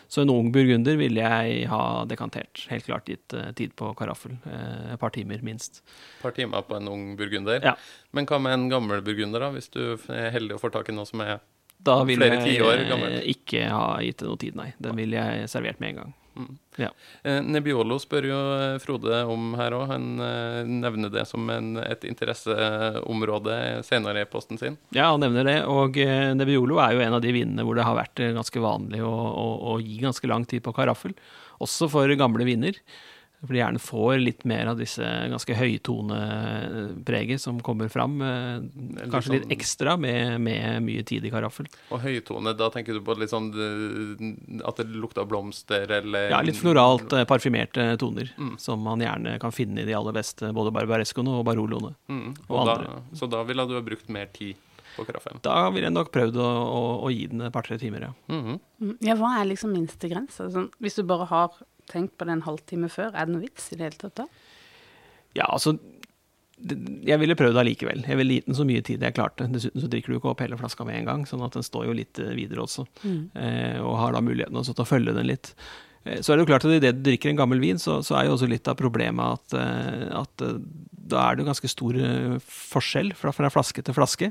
Så 0.08 0.22
en 0.22 0.32
ung 0.32 0.50
burgunder 0.54 0.98
ville 1.00 1.24
jeg 1.24 1.68
ha 1.70 1.82
dekantert. 2.08 2.66
Helt 2.70 2.86
klart 2.88 3.08
gitt 3.10 3.34
uh, 3.36 3.50
tid 3.56 3.74
på 3.78 3.90
karaffel. 3.98 4.36
Uh, 4.44 4.94
et 4.94 5.00
par 5.00 5.14
timer, 5.14 5.42
minst. 5.46 5.82
Et 5.82 6.22
par 6.22 6.36
timer 6.36 6.66
på 6.68 6.78
en 6.78 6.90
ung 6.92 7.08
burgunder. 7.18 7.64
Ja. 7.64 7.74
Men 8.14 8.28
hva 8.30 8.40
med 8.42 8.58
en 8.58 8.68
gammel 8.72 9.02
burgunder, 9.04 9.46
da? 9.46 9.50
Hvis 9.54 9.72
du 9.74 9.96
er 10.12 10.30
heldig 10.34 10.58
og 10.58 10.64
får 10.64 10.76
tak 10.78 10.92
i 10.92 10.96
noe 10.96 11.08
som 11.08 11.24
er 11.24 11.38
da 11.84 11.98
ville 12.08 12.26
jeg 12.30 13.24
ikke 13.34 13.66
ha 13.68 13.98
gitt 14.00 14.22
det 14.22 14.28
noe 14.28 14.40
tid, 14.40 14.54
nei. 14.56 14.70
Den 14.80 14.96
ville 14.96 15.20
jeg 15.20 15.48
servert 15.52 15.82
med 15.82 15.92
en 15.92 15.98
gang. 15.98 16.12
Mm. 16.34 16.56
Ja. 16.76 16.88
Nebiolo 17.22 17.52
Nebbiolo 17.54 17.98
spør 18.02 18.26
jo 18.28 18.38
eh, 18.56 18.76
Frode 18.82 19.20
om 19.30 19.54
her 19.58 19.76
òg. 19.76 19.86
Han 19.92 20.08
eh, 20.24 20.60
nevner 20.66 21.12
det 21.12 21.26
som 21.30 21.48
en, 21.52 21.76
et 21.82 22.04
interesseområde 22.08 23.58
senere 23.86 24.24
i 24.24 24.30
posten 24.30 24.60
sin. 24.60 24.78
Ja, 24.96 25.12
han 25.12 25.22
nevner 25.24 25.46
det. 25.48 25.56
Og 25.70 25.98
Nebiolo 26.38 26.80
er 26.82 26.96
jo 26.96 27.04
en 27.04 27.18
av 27.18 27.24
de 27.24 27.34
vinene 27.34 27.66
hvor 27.66 27.78
det 27.78 27.86
har 27.86 27.98
vært 27.98 28.22
eh, 28.22 28.34
ganske 28.36 28.62
vanlig 28.62 29.02
å, 29.04 29.14
å, 29.14 29.48
å 29.74 29.80
gi 29.82 30.00
ganske 30.02 30.30
lang 30.30 30.46
tid 30.50 30.64
på 30.64 30.74
karaffel. 30.76 31.14
Også 31.62 31.88
for 31.92 32.10
gamle 32.18 32.46
viner. 32.48 32.80
For 33.44 33.54
de 33.54 33.60
gjerne 33.60 33.82
får 33.82 34.18
litt 34.20 34.44
mer 34.48 34.70
av 34.72 34.80
disse 34.80 35.04
ganske 35.30 35.56
høytonepreget 35.58 37.42
som 37.42 37.60
kommer 37.64 37.90
fram. 37.92 38.16
Eh, 38.24 39.06
kanskje 39.12 39.36
litt 39.36 39.46
sånn- 39.46 39.54
ekstra 39.56 39.96
med, 40.00 40.40
med, 40.40 40.82
mye 40.86 41.04
tid 41.06 41.24
i 41.24 41.32
karaffel. 41.32 41.68
Og 41.90 42.00
høytone, 42.04 42.56
da 42.56 42.70
tenker 42.74 42.96
du 42.96 43.02
på 43.04 43.16
litt 43.20 43.32
sånn 43.32 43.50
eh, 43.52 44.60
at 44.66 44.80
det 44.80 44.88
lukter 44.92 45.28
blomster 45.28 45.90
eller 46.00 46.30
Ja, 46.32 46.42
litt 46.44 46.60
floralt 46.60 47.12
eh, 47.12 47.26
parfymerte 47.28 47.96
toner. 48.00 48.32
Mm. 48.38 48.56
Som 48.58 48.84
man 48.86 49.02
gjerne 49.04 49.38
kan 49.42 49.52
finne 49.52 49.82
i 49.82 49.88
de 49.88 49.96
aller 49.96 50.16
beste, 50.16 50.52
både 50.54 50.74
barbarescoene 50.74 51.40
og 51.40 51.44
baroloene. 51.48 51.94
Mm. 52.08 52.30
Og, 52.48 52.56
og 52.58 52.70
da, 52.70 53.00
så 53.16 53.30
da 53.30 53.44
ville 53.44 53.66
du 53.68 53.76
ha 53.76 53.84
brukt 53.84 54.08
mer 54.12 54.30
tid? 54.32 54.56
på 54.96 55.04
karaffen? 55.04 55.40
Da 55.42 55.68
ville 55.74 55.88
jeg 55.88 55.94
nok 55.94 56.10
prøvd 56.14 56.38
å, 56.38 56.46
å, 56.46 56.82
å 57.06 57.12
gi 57.12 57.26
den 57.30 57.44
et 57.46 57.54
par-tre 57.54 57.78
timer, 57.80 58.08
ja. 58.08 58.12
Mm 58.30 58.42
-hmm. 58.44 58.96
Ja, 59.00 59.16
hva 59.18 59.40
er 59.40 59.50
liksom 59.50 59.72
minstegrensa? 59.72 60.44
Altså, 60.44 60.68
hvis 60.78 60.94
du 60.94 61.02
bare 61.02 61.26
har 61.26 61.50
tenkt 61.90 62.16
på 62.18 62.28
det 62.28 62.36
en 62.36 62.46
halvtime 62.46 62.90
før. 62.92 63.12
Er 63.12 63.28
det 63.28 63.34
noe 63.34 63.44
vits 63.44 63.70
i 63.72 63.78
det 63.78 63.88
hele 63.88 64.00
tatt 64.00 64.22
da? 64.22 64.28
Ja, 65.34 65.48
altså 65.50 65.76
jeg 66.62 67.18
ville 67.18 67.36
prøvd 67.36 67.58
allikevel. 67.60 68.04
Jeg 68.06 68.18
ville 68.20 68.36
gitt 68.38 68.46
den 68.46 68.56
så 68.56 68.64
mye 68.66 68.82
tid 68.86 69.02
jeg 69.02 69.16
klarte. 69.16 69.48
Dessuten 69.50 69.82
så 69.82 69.88
drikker 69.90 70.12
du 70.12 70.18
ikke 70.18 70.30
opp 70.30 70.44
hele 70.44 70.58
flaska 70.60 70.86
med 70.86 71.00
en 71.00 71.08
gang, 71.08 71.24
sånn 71.28 71.42
at 71.44 71.56
den 71.56 71.66
står 71.66 71.88
jo 71.88 71.96
litt 71.98 72.20
eh, 72.22 72.30
videre 72.38 72.62
også. 72.64 72.86
Mm. 73.02 73.18
Eh, 73.34 73.80
og 73.82 73.98
har 74.00 74.14
da 74.14 74.22
muligheten 74.24 74.60
også 74.60 74.76
til 74.76 74.86
å 74.86 74.88
følge 74.88 75.16
den 75.16 75.28
litt. 75.32 75.50
Eh, 76.04 76.22
så 76.22 76.32
er 76.32 76.38
det 76.38 76.46
jo 76.46 76.50
klart 76.52 76.66
at 76.68 76.76
idet 76.76 76.94
du 77.00 77.02
drikker 77.10 77.32
en 77.32 77.40
gammel 77.42 77.60
vin, 77.62 77.80
så, 77.82 77.98
så, 78.06 78.16
er 78.16 78.28
jo 78.28 78.36
også 78.36 78.48
litt 78.50 78.70
av 78.70 78.78
problemet 78.78 79.40
at, 79.40 79.58
eh, 79.60 80.06
at 80.22 80.46
da 81.04 81.26
er 81.26 81.34
det 81.34 81.44
jo 81.44 81.50
ganske 81.50 81.72
stor 81.74 81.98
forskjell 82.46 83.12
fra, 83.18 83.34
fra 83.34 83.50
flaske 83.52 83.84
til 83.84 83.98
flaske. 83.98 84.30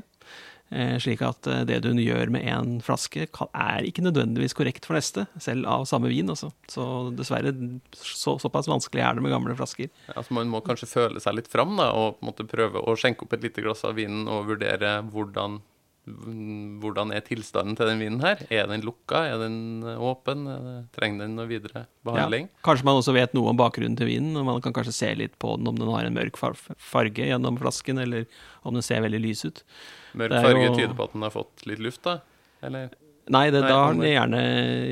Eh, 0.72 0.96
slik 0.98 1.20
at 1.22 1.46
eh, 1.46 1.62
det 1.68 1.82
du 1.84 1.90
gjør 2.00 2.32
med 2.32 2.46
én 2.48 2.78
flaske, 2.82 3.26
er 3.28 3.84
ikke 3.86 4.04
nødvendigvis 4.06 4.56
korrekt 4.56 4.88
for 4.88 4.96
neste, 4.96 5.26
selv 5.42 5.68
av 5.70 5.84
samme 5.88 6.08
vin. 6.10 6.30
Også. 6.32 6.50
Så 6.70 6.86
dessverre, 7.14 7.52
så, 7.94 8.38
såpass 8.42 8.70
vanskelig 8.70 9.04
er 9.04 9.14
det 9.14 9.26
med 9.26 9.34
gamle 9.34 9.56
flasker. 9.58 9.92
Ja, 10.08 10.16
altså 10.16 10.38
man 10.40 10.50
må 10.50 10.64
kanskje 10.64 10.90
føle 10.90 11.22
seg 11.22 11.36
litt 11.36 11.52
fram 11.52 11.76
da, 11.78 11.92
og 11.92 12.16
på 12.16 12.24
en 12.24 12.32
måte 12.32 12.48
prøve 12.48 12.82
å 12.82 12.96
skjenke 12.98 13.26
opp 13.26 13.36
et 13.36 13.46
lite 13.46 13.64
glass 13.64 13.84
av 13.86 13.98
vinen 14.00 14.26
og 14.30 14.50
vurdere 14.50 14.98
hvordan 15.12 15.60
hvordan 16.04 17.14
er 17.16 17.22
tilstanden 17.24 17.78
til 17.78 17.88
den 17.88 18.02
vinen 18.02 18.20
her? 18.20 18.42
Er 18.52 18.66
den 18.68 18.82
lukka? 18.84 19.22
Er 19.24 19.38
den 19.40 19.80
åpen? 19.96 20.44
Trenger 20.92 21.24
den 21.24 21.36
noe 21.38 21.48
videre 21.48 21.86
behandling? 22.04 22.50
Ja, 22.50 22.64
kanskje 22.68 22.84
man 22.90 23.00
også 23.00 23.14
vet 23.16 23.32
noe 23.32 23.54
om 23.54 23.56
bakgrunnen 23.56 23.96
til 23.96 24.10
vinen, 24.10 24.36
og 24.36 24.44
man 24.50 24.60
kan 24.64 24.76
kanskje 24.76 24.92
se 24.92 25.12
litt 25.16 25.38
på 25.40 25.54
den 25.56 25.70
om 25.70 25.78
den 25.80 25.88
har 25.88 26.04
en 26.04 26.16
mørk 26.16 26.36
farge 26.36 27.30
gjennom 27.30 27.56
flasken, 27.60 28.02
eller 28.04 28.28
om 28.68 28.76
den 28.76 28.84
ser 28.84 29.00
veldig 29.04 29.22
lys 29.24 29.46
ut. 29.48 29.64
Mørk 30.20 30.36
farge 30.38 30.68
jo... 30.68 30.76
tyder 30.76 30.94
på 30.96 31.08
at 31.08 31.16
den 31.16 31.26
har 31.26 31.34
fått 31.34 31.66
litt 31.70 31.82
luft, 31.82 32.02
da? 32.06 32.18
Eller? 32.64 32.92
Nei, 33.24 33.46
det, 33.48 33.62
Nei, 33.64 33.68
da 33.70 33.76
har 33.80 33.94
den 33.96 34.04
gjerne, 34.04 34.40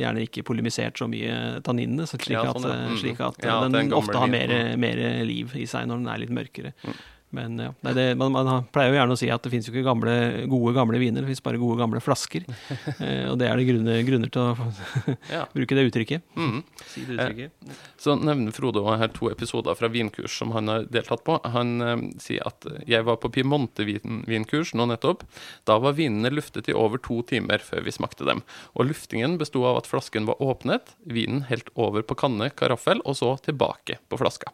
gjerne, 0.01 0.23
ikke 0.25 0.45
polemisert 0.49 0.97
så 0.97 1.05
mye 1.11 1.61
tanninene, 1.67 2.07
slik, 2.09 2.31
ja, 2.33 2.47
sånn, 2.49 2.65
ja. 2.65 2.77
mm. 2.89 2.95
slik 3.03 3.19
at, 3.21 3.41
ja, 3.45 3.59
den 3.69 3.93
ofte 3.93 4.17
har 4.17 4.31
mer, 4.33 4.55
mer, 4.81 5.03
liv 5.29 5.53
i 5.61 5.67
seg 5.69 5.91
når 5.91 6.01
den 6.01 6.09
er 6.15 6.23
litt 6.23 6.33
mørkere. 6.33 6.73
Mm. 6.81 7.03
Men 7.33 7.57
ja, 7.57 7.71
Nei, 7.81 7.93
det, 7.97 8.05
man, 8.21 8.35
man, 8.35 8.67
pleier 8.73 8.93
jo 8.93 8.99
gjerne 8.99 9.15
å 9.17 9.19
si 9.19 9.29
at 9.33 9.41
det 9.45 9.51
finnes 9.55 9.69
jo 9.69 9.73
ikke 9.73 9.87
gamle, 9.87 10.15
gode 10.53 10.75
gamle 10.77 10.99
viner, 11.01 11.25
det 11.25 11.31
finnes 11.31 11.45
bare 11.45 11.61
gode 11.61 11.79
gamle 11.81 12.03
flasker. 12.05 12.45
eh, 13.05 13.25
og 13.31 13.39
det 13.41 13.49
er 13.49 13.57
det 13.57 13.65
grunner, 13.71 14.01
grunner 14.05 14.33
til 14.33 14.51
å 14.51 15.39
bruke 15.57 15.79
det 15.79 15.87
uttrykket. 15.89 16.27
Mm. 16.37 16.59
Si 16.91 17.07
det 17.09 17.17
uttrykket. 17.17 17.55
Eh, 17.65 17.79
så 18.05 18.19
nevner 18.21 18.53
Frode 18.53 18.83
her 19.01 19.09
to 19.17 19.31
episoder 19.33 19.79
fra 19.79 19.89
vinkurs 19.93 20.37
som 20.43 20.53
han 20.53 20.69
har 20.69 20.85
deltatt 20.93 21.25
på. 21.25 21.39
Han 21.55 21.73
eh, 21.87 22.05
sier 22.21 22.45
at 22.51 22.69
jeg 22.89 23.09
var 23.09 23.17
på 23.23 23.33
Piemonte-vinkurs 23.33 24.75
nå 24.77 24.91
nettopp. 24.93 25.25
Da 25.69 25.79
var 25.81 25.97
vinene 25.97 26.35
luftet 26.35 26.69
i 26.69 26.77
over 26.77 27.01
to 27.01 27.23
timer 27.33 27.65
før 27.65 27.89
vi 27.89 27.97
smakte 27.97 28.29
dem. 28.29 28.45
Og 28.77 28.91
luftingen 28.91 29.39
besto 29.41 29.65
av 29.71 29.81
at 29.81 29.89
flasken 29.89 30.29
var 30.29 30.43
åpnet, 30.45 30.99
vinen 31.09 31.47
helt 31.49 31.73
over 31.81 32.05
på 32.05 32.19
kanne, 32.27 32.53
karaffel, 32.53 33.01
og 33.09 33.17
så 33.17 33.39
tilbake 33.49 34.03
på 34.13 34.21
flaska. 34.21 34.53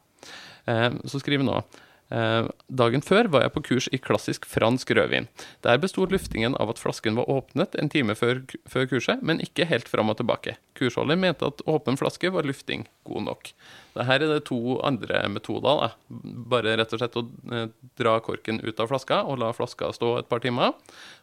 Eh, 0.71 0.93
så 1.11 1.19
skriver 1.19 1.51
nå 1.51 1.59
Eh, 1.59 1.88
dagen 2.09 3.03
før 3.05 3.29
var 3.29 3.43
jeg 3.45 3.53
på 3.53 3.63
kurs 3.67 3.89
i 3.93 3.99
klassisk 4.01 4.47
fransk 4.49 4.95
rødvin. 4.97 5.27
Der 5.67 5.81
besto 5.83 6.07
luftingen 6.09 6.55
av 6.57 6.73
at 6.73 6.81
flasken 6.81 7.19
var 7.19 7.29
åpnet 7.29 7.77
en 7.77 7.91
time 7.93 8.17
før, 8.17 8.41
før 8.65 8.89
kurset, 8.89 9.21
men 9.21 9.43
ikke 9.45 9.69
helt 9.69 9.91
fram 9.93 10.09
og 10.09 10.17
tilbake. 10.21 10.57
Kursholder 10.79 11.21
mente 11.21 11.51
at 11.51 11.61
åpen 11.69 11.99
flaske 12.01 12.31
var 12.33 12.49
lufting 12.49 12.87
god 13.09 13.27
nok. 13.29 13.53
Dette 13.99 14.15
er 14.15 14.25
det 14.25 14.45
to 14.49 14.79
andre 14.87 15.25
metoder. 15.33 15.83
Da. 15.83 16.19
Bare 16.53 16.77
rett 16.79 16.93
og 16.95 17.03
slett 17.03 17.19
å 17.19 17.25
eh, 17.53 17.67
dra 17.99 18.19
korken 18.25 18.61
ut 18.63 18.81
av 18.81 18.91
flaska 18.93 19.23
og 19.27 19.41
la 19.43 19.51
flaska 19.57 19.91
stå 19.97 20.15
et 20.21 20.31
par 20.31 20.43
timer. 20.45 20.77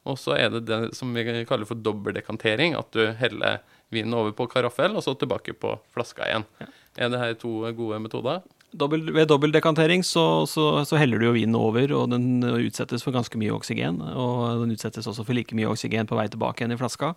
Og 0.06 0.20
så 0.22 0.36
er 0.38 0.52
det 0.54 0.66
det 0.70 0.80
som 0.98 1.14
vi 1.16 1.26
kaller 1.48 1.70
for 1.70 1.80
dobbeldekantering, 1.80 2.76
at 2.78 2.92
du 2.94 3.08
heller 3.18 3.62
vinen 3.94 4.18
over 4.18 4.34
på 4.36 4.50
karaffel 4.52 4.98
og 4.98 5.06
så 5.06 5.16
tilbake 5.16 5.56
på 5.58 5.78
flaska 5.96 6.28
igjen. 6.28 6.48
Ja. 6.62 6.70
Er 7.06 7.12
det 7.12 7.22
her 7.22 7.34
to 7.40 7.58
gode 7.76 8.00
metoder? 8.04 8.44
Ved 8.76 9.30
dobbeltdekantering 9.30 10.04
så, 10.04 10.46
så, 10.50 10.84
så, 10.88 10.98
heller 11.00 11.22
du 11.22 11.30
jo 11.30 11.36
vinen 11.38 11.56
over, 11.56 11.92
og 11.96 12.10
den 12.12 12.44
utsettes 12.44 13.06
for 13.06 13.16
ganske 13.16 13.40
mye 13.40 13.54
oksygen. 13.56 14.02
Og 14.04 14.64
den 14.64 14.76
utsettes 14.76 15.08
også 15.08 15.24
for 15.24 15.38
like 15.38 15.56
mye 15.56 15.70
oksygen 15.72 16.10
på 16.10 16.18
vei 16.20 16.28
tilbake 16.32 16.64
igjen 16.64 16.76
i 16.76 16.80
flaska. 16.80 17.14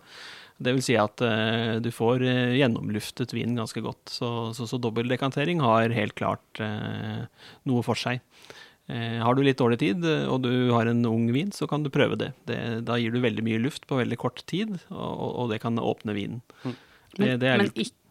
Det 0.59 0.73
vil 0.75 0.83
si 0.83 0.95
at 0.99 1.21
eh, 1.23 1.77
du 1.79 1.87
får 1.95 2.23
uh, 2.25 2.55
gjennomluftet 2.57 3.31
vinen 3.31 3.59
ganske 3.61 3.83
godt. 3.83 4.11
Så, 4.11 4.51
så, 4.55 4.67
så 4.67 4.79
dobbeltdekantering 4.81 5.63
har 5.63 5.95
helt 5.95 6.17
klart 6.19 6.63
eh, 6.63 7.21
noe 7.69 7.85
for 7.85 7.99
seg. 7.99 8.23
har 8.89 9.35
du 9.37 9.43
litt 9.45 9.59
dårlig 9.59 9.77
tid 9.83 10.01
og 10.01 10.39
du 10.41 10.71
har 10.73 10.89
en 10.89 11.03
ung 11.05 11.27
vin, 11.31 11.51
så 11.53 11.67
kan 11.69 11.83
du 11.85 11.91
prøve 11.93 12.17
det. 12.17 12.31
det 12.49 12.57
da 12.87 12.97
gir 12.97 13.13
du 13.13 13.19
veldig 13.21 13.43
mye 13.45 13.59
luft 13.61 13.85
på 13.85 13.99
veldig 13.99 14.17
kort 14.17 14.41
tid, 14.49 14.79
og, 14.89 15.27
og 15.43 15.51
det 15.53 15.59
kan 15.61 15.77
åpne 15.77 16.15
vinen. 16.17 16.41
Mm. 16.63 16.73
Det, 17.19 17.29
det 17.43 17.51
men, 17.51 17.67
men 17.67 17.69
ikke 17.85 18.08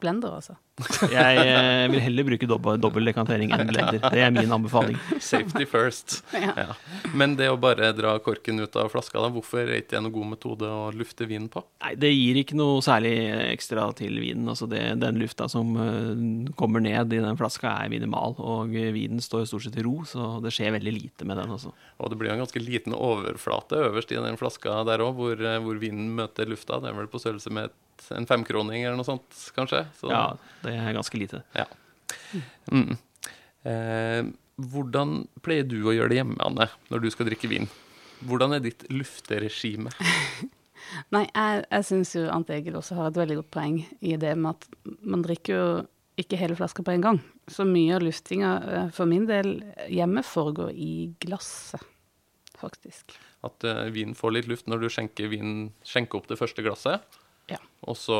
blender, 0.00 0.38
altså? 0.38 0.56
Jeg 1.10 1.38
eh, 1.42 1.84
vil 1.90 2.02
heller 2.04 2.26
bruke 2.28 2.46
dobbeldekantering 2.48 3.50
enn 3.54 3.70
blender. 3.70 3.98
Det 3.98 4.20
er 4.22 4.30
min 4.34 4.52
anbefaling. 4.54 4.98
Safety 5.30 5.66
first. 5.66 6.20
Ja. 6.34 6.52
Ja. 6.54 6.76
Men 7.18 7.34
det 7.38 7.48
å 7.50 7.58
bare 7.60 7.90
dra 7.96 8.14
korken 8.22 8.62
ut 8.62 8.78
av 8.78 8.92
flaska, 8.92 9.18
da, 9.18 9.30
hvorfor 9.34 9.64
er 9.64 9.80
ikke 9.80 9.96
det 9.96 10.02
noen 10.04 10.14
god 10.14 10.30
metode 10.36 10.70
å 10.70 10.84
lufte 10.94 11.26
vinen 11.28 11.48
på? 11.52 11.64
Nei, 11.82 11.94
Det 11.98 12.12
gir 12.12 12.38
ikke 12.42 12.58
noe 12.58 12.78
særlig 12.84 13.14
ekstra 13.48 13.88
til 13.98 14.20
vinen. 14.22 14.46
Altså 14.50 14.68
det, 14.70 14.84
den 15.02 15.18
lufta 15.18 15.48
som 15.50 15.74
uh, 15.74 16.52
kommer 16.58 16.84
ned 16.84 17.16
i 17.16 17.22
den 17.24 17.40
flaska, 17.40 17.74
er 17.82 17.92
minimal. 17.92 18.38
Og 18.38 18.70
vinen 18.94 19.22
står 19.24 19.48
stort 19.50 19.66
sett 19.66 19.80
i 19.80 19.86
ro, 19.86 19.96
så 20.06 20.36
det 20.44 20.54
skjer 20.54 20.76
veldig 20.78 20.94
lite 20.94 21.26
med 21.28 21.42
den. 21.42 21.56
også. 21.58 21.74
Og 21.98 22.12
det 22.12 22.20
blir 22.20 22.34
en 22.34 22.44
ganske 22.44 22.62
liten 22.62 22.94
overflate 22.94 23.82
øverst 23.88 24.14
i 24.14 24.22
den 24.22 24.38
flaska 24.38 24.82
der 24.86 25.02
òg, 25.02 25.18
hvor, 25.18 25.42
eh, 25.42 25.60
hvor 25.64 25.82
vinen 25.82 26.14
møter 26.14 26.46
lufta. 26.46 26.78
Det 26.78 26.92
er 26.92 26.98
vel 27.00 27.10
på 27.10 27.20
størrelse 27.22 27.50
med 27.50 27.70
et 27.72 27.78
en 28.14 28.28
femkroning 28.28 28.84
eller 28.84 28.98
noe 28.98 29.06
sånt, 29.06 29.28
kanskje. 29.56 29.84
Så, 29.98 30.10
ja, 30.12 30.24
det 30.64 30.74
er 30.78 30.96
ganske 30.96 31.20
lite. 31.20 31.42
Ja. 31.56 31.66
Mm. 32.72 32.96
Eh, 33.68 34.22
hvordan 34.58 35.20
pleier 35.44 35.66
du 35.68 35.80
å 35.86 35.94
gjøre 35.94 36.12
det 36.12 36.20
hjemme, 36.20 36.38
Anne, 36.44 36.68
når 36.92 37.04
du 37.04 37.10
skal 37.14 37.28
drikke 37.30 37.50
vin? 37.50 37.68
Hvordan 38.26 38.56
er 38.56 38.64
ditt 38.64 38.86
lufteregime? 38.90 39.92
Nei, 41.14 41.26
jeg, 41.28 41.62
jeg 41.68 41.86
syns 41.86 42.14
jo 42.16 42.24
Ant 42.32 42.50
Egil 42.52 42.78
også 42.78 42.96
har 42.98 43.10
et 43.10 43.20
veldig 43.20 43.38
godt 43.42 43.52
poeng 43.54 43.78
i 44.00 44.16
det 44.20 44.32
med 44.40 44.56
at 44.56 44.96
man 45.04 45.22
drikker 45.24 45.54
jo 45.54 45.68
ikke 46.18 46.38
hele 46.40 46.56
flaska 46.58 46.82
på 46.82 46.94
en 46.94 47.04
gang. 47.04 47.20
Så 47.46 47.66
mye 47.68 47.94
av 47.94 48.02
luftinga 48.02 48.50
eh, 48.66 48.90
for 48.94 49.10
min 49.10 49.28
del 49.28 49.60
hjemme 49.86 50.24
foregår 50.26 50.72
i 50.74 50.92
glasset, 51.22 51.84
faktisk. 52.58 53.14
At 53.46 53.62
uh, 53.62 53.86
vinen 53.94 54.16
får 54.18 54.34
litt 54.34 54.48
luft 54.50 54.66
når 54.66 54.82
du 54.82 54.88
skjenker, 54.90 55.30
vin, 55.30 55.68
skjenker 55.86 56.18
opp 56.18 56.26
det 56.30 56.40
første 56.40 56.64
glasset? 56.66 57.18
Ja. 57.48 57.58
Og 57.88 57.96
så 57.96 58.18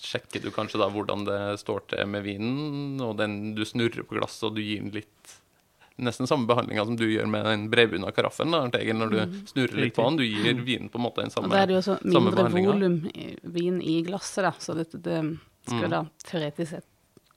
sjekker 0.00 0.40
du 0.42 0.50
kanskje 0.54 0.78
da 0.80 0.88
hvordan 0.88 1.24
det 1.28 1.38
står 1.60 1.82
til 1.92 2.06
med 2.08 2.22
vinen, 2.24 3.00
og 3.04 3.16
den, 3.18 3.54
du 3.54 3.64
snurrer 3.68 4.04
på 4.08 4.16
glasset 4.18 4.48
og 4.48 4.54
du 4.56 4.62
gir 4.64 4.80
den 4.80 4.92
litt 4.94 5.38
nesten 6.02 6.26
samme 6.26 6.48
behandlinga 6.48 6.86
som 6.88 6.96
du 6.96 7.04
gjør 7.04 7.28
med 7.28 7.44
den 7.44 7.66
bredbunna 7.70 8.10
karaffen. 8.16 8.50
da, 8.50 8.62
Når 8.66 9.10
du 9.12 9.18
snurrer 9.46 9.76
litt 9.84 9.94
på 9.94 10.06
den. 10.08 10.16
Du 10.16 10.24
gir 10.24 10.54
vinen 10.64 10.88
på 10.88 10.98
en 10.98 11.04
måte 11.04 11.20
den 11.20 11.30
samme 11.30 11.50
samme 11.50 11.52
da 11.52 11.62
er 11.62 11.66
det 11.68 11.74
jo 11.76 11.80
også 11.82 11.96
mindre 12.02 12.32
behandlinga. 12.38 12.72
volum 12.72 13.52
vin 13.52 13.82
i 13.82 13.98
glasset, 14.02 14.42
da, 14.42 14.52
så 14.58 14.74
det, 14.74 14.88
det 15.02 15.18
skal 15.68 15.84
Mm. 15.84 15.90
da 15.90 16.00
teoretisk 16.24 16.70
sett 16.70 16.86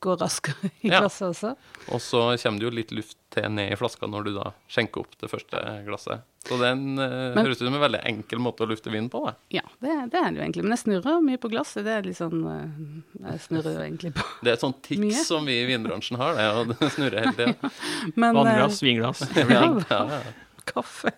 gå 0.02 0.16
raskere 0.18 0.72
i 0.82 0.88
Ja. 0.90 1.02
glasset 1.02 1.28
også. 1.36 1.56
Og 1.92 2.00
så 2.02 2.24
kommer 2.42 2.60
det 2.60 2.66
jo 2.70 2.76
litt 2.76 2.92
luft 2.92 3.18
til 3.30 3.50
ned 3.52 3.72
i 3.74 3.76
flaska 3.76 4.08
når 4.08 4.24
du 4.24 4.34
da 4.40 4.54
skjenker 4.70 5.02
opp 5.04 5.18
det 5.20 5.30
første 5.30 5.86
glasset. 5.86 6.22
Så 6.46 6.58
den 6.62 6.82
en, 6.84 6.96
Men- 7.00 7.40
høres 7.46 7.58
ut 7.60 7.66
som 7.66 7.74
en 7.74 7.82
veldig 7.82 8.02
enkel 8.06 8.40
måte 8.46 8.64
å 8.66 8.70
lufte 8.70 8.92
vin 8.94 9.08
på. 9.10 9.24
Da. 9.26 9.34
Ja, 9.58 9.64
det, 9.82 9.96
det 10.14 10.20
er 10.22 10.30
det 10.32 10.38
jo 10.40 10.44
egentlig. 10.46 10.64
Men 10.68 10.76
jeg 10.76 10.84
snurrer 10.84 11.22
mye 11.26 11.42
på 11.42 11.50
glasset. 11.50 11.84
Det 11.88 11.94
er 11.98 12.06
litt 12.06 12.20
sånn 12.20 12.44
uh, 12.46 13.28
Jeg 13.32 13.42
snurrer 13.48 13.78
jo 13.80 13.84
egentlig 13.88 14.12
på 14.18 14.26
Det 14.46 14.52
er 14.54 14.58
et 14.60 14.66
sånt 14.66 14.82
tics 14.86 15.02
Mye. 15.02 15.24
som 15.26 15.46
vi 15.50 15.56
i 15.64 15.68
vinbransjen 15.70 16.20
har, 16.22 16.38
det 16.38 16.46
å 16.54 16.90
snurre 16.96 17.24
hele 17.26 17.34
tida. 17.40 17.72
Men 18.22 18.30
eh, 18.36 18.42
Vannglass, 18.44 18.82
vinglass. 18.86 19.24
Ja, 19.36 19.48
ja, 19.90 20.02
ja. 20.16 20.20
kaffe. 20.66 21.12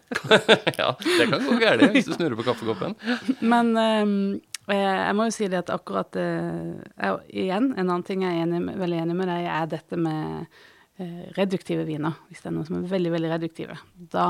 ja, 0.76 0.90
det 1.00 1.28
kan 1.32 1.46
gå 1.48 1.54
galt 1.62 1.84
hvis 1.94 2.08
du 2.10 2.14
snurrer 2.18 2.36
på 2.40 2.44
kaffekoppen. 2.48 2.96
Men 3.48 3.70
eh, 3.80 4.76
jeg 4.76 5.16
må 5.16 5.28
jo 5.30 5.36
si 5.36 5.48
det 5.52 5.62
at 5.62 5.70
akkurat 5.72 6.18
eh, 6.20 6.74
jeg, 7.00 7.20
Igjen, 7.46 7.70
en 7.76 7.86
annen 7.86 8.04
ting 8.08 8.24
jeg 8.26 8.36
er 8.36 8.44
enig, 8.48 8.60
med- 8.66 8.80
veldig 8.82 8.98
enig 9.06 9.16
med 9.22 9.32
deg, 9.32 9.48
er 9.48 9.70
dette 9.72 10.00
med 10.04 10.48
eh, 11.00 11.22
reduktive 11.38 11.86
viner. 11.88 12.18
Hvis 12.28 12.44
det 12.44 12.52
er 12.52 12.58
noen 12.58 12.68
som 12.68 12.80
er 12.82 12.90
veldig, 12.92 13.14
veldig 13.16 13.32
reduktive. 13.38 13.80
Da 14.12 14.26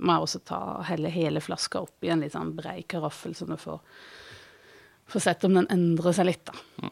må 0.00 0.16
jeg 0.16 0.26
også 0.26 0.40
ta 0.48 0.60
helle 0.88 1.10
hele 1.12 1.40
flaska 1.44 1.84
i 2.02 2.08
en 2.14 2.20
litt 2.24 2.32
sånn 2.32 2.54
brei 2.56 2.82
karaffel, 2.88 3.34
så 3.36 3.46
du 3.46 3.56
får, 3.60 3.80
får 5.12 5.20
sett 5.28 5.44
om 5.44 5.54
den 5.60 5.68
endrer 5.70 6.16
seg 6.16 6.30
litt, 6.30 6.48
da. 6.48 6.90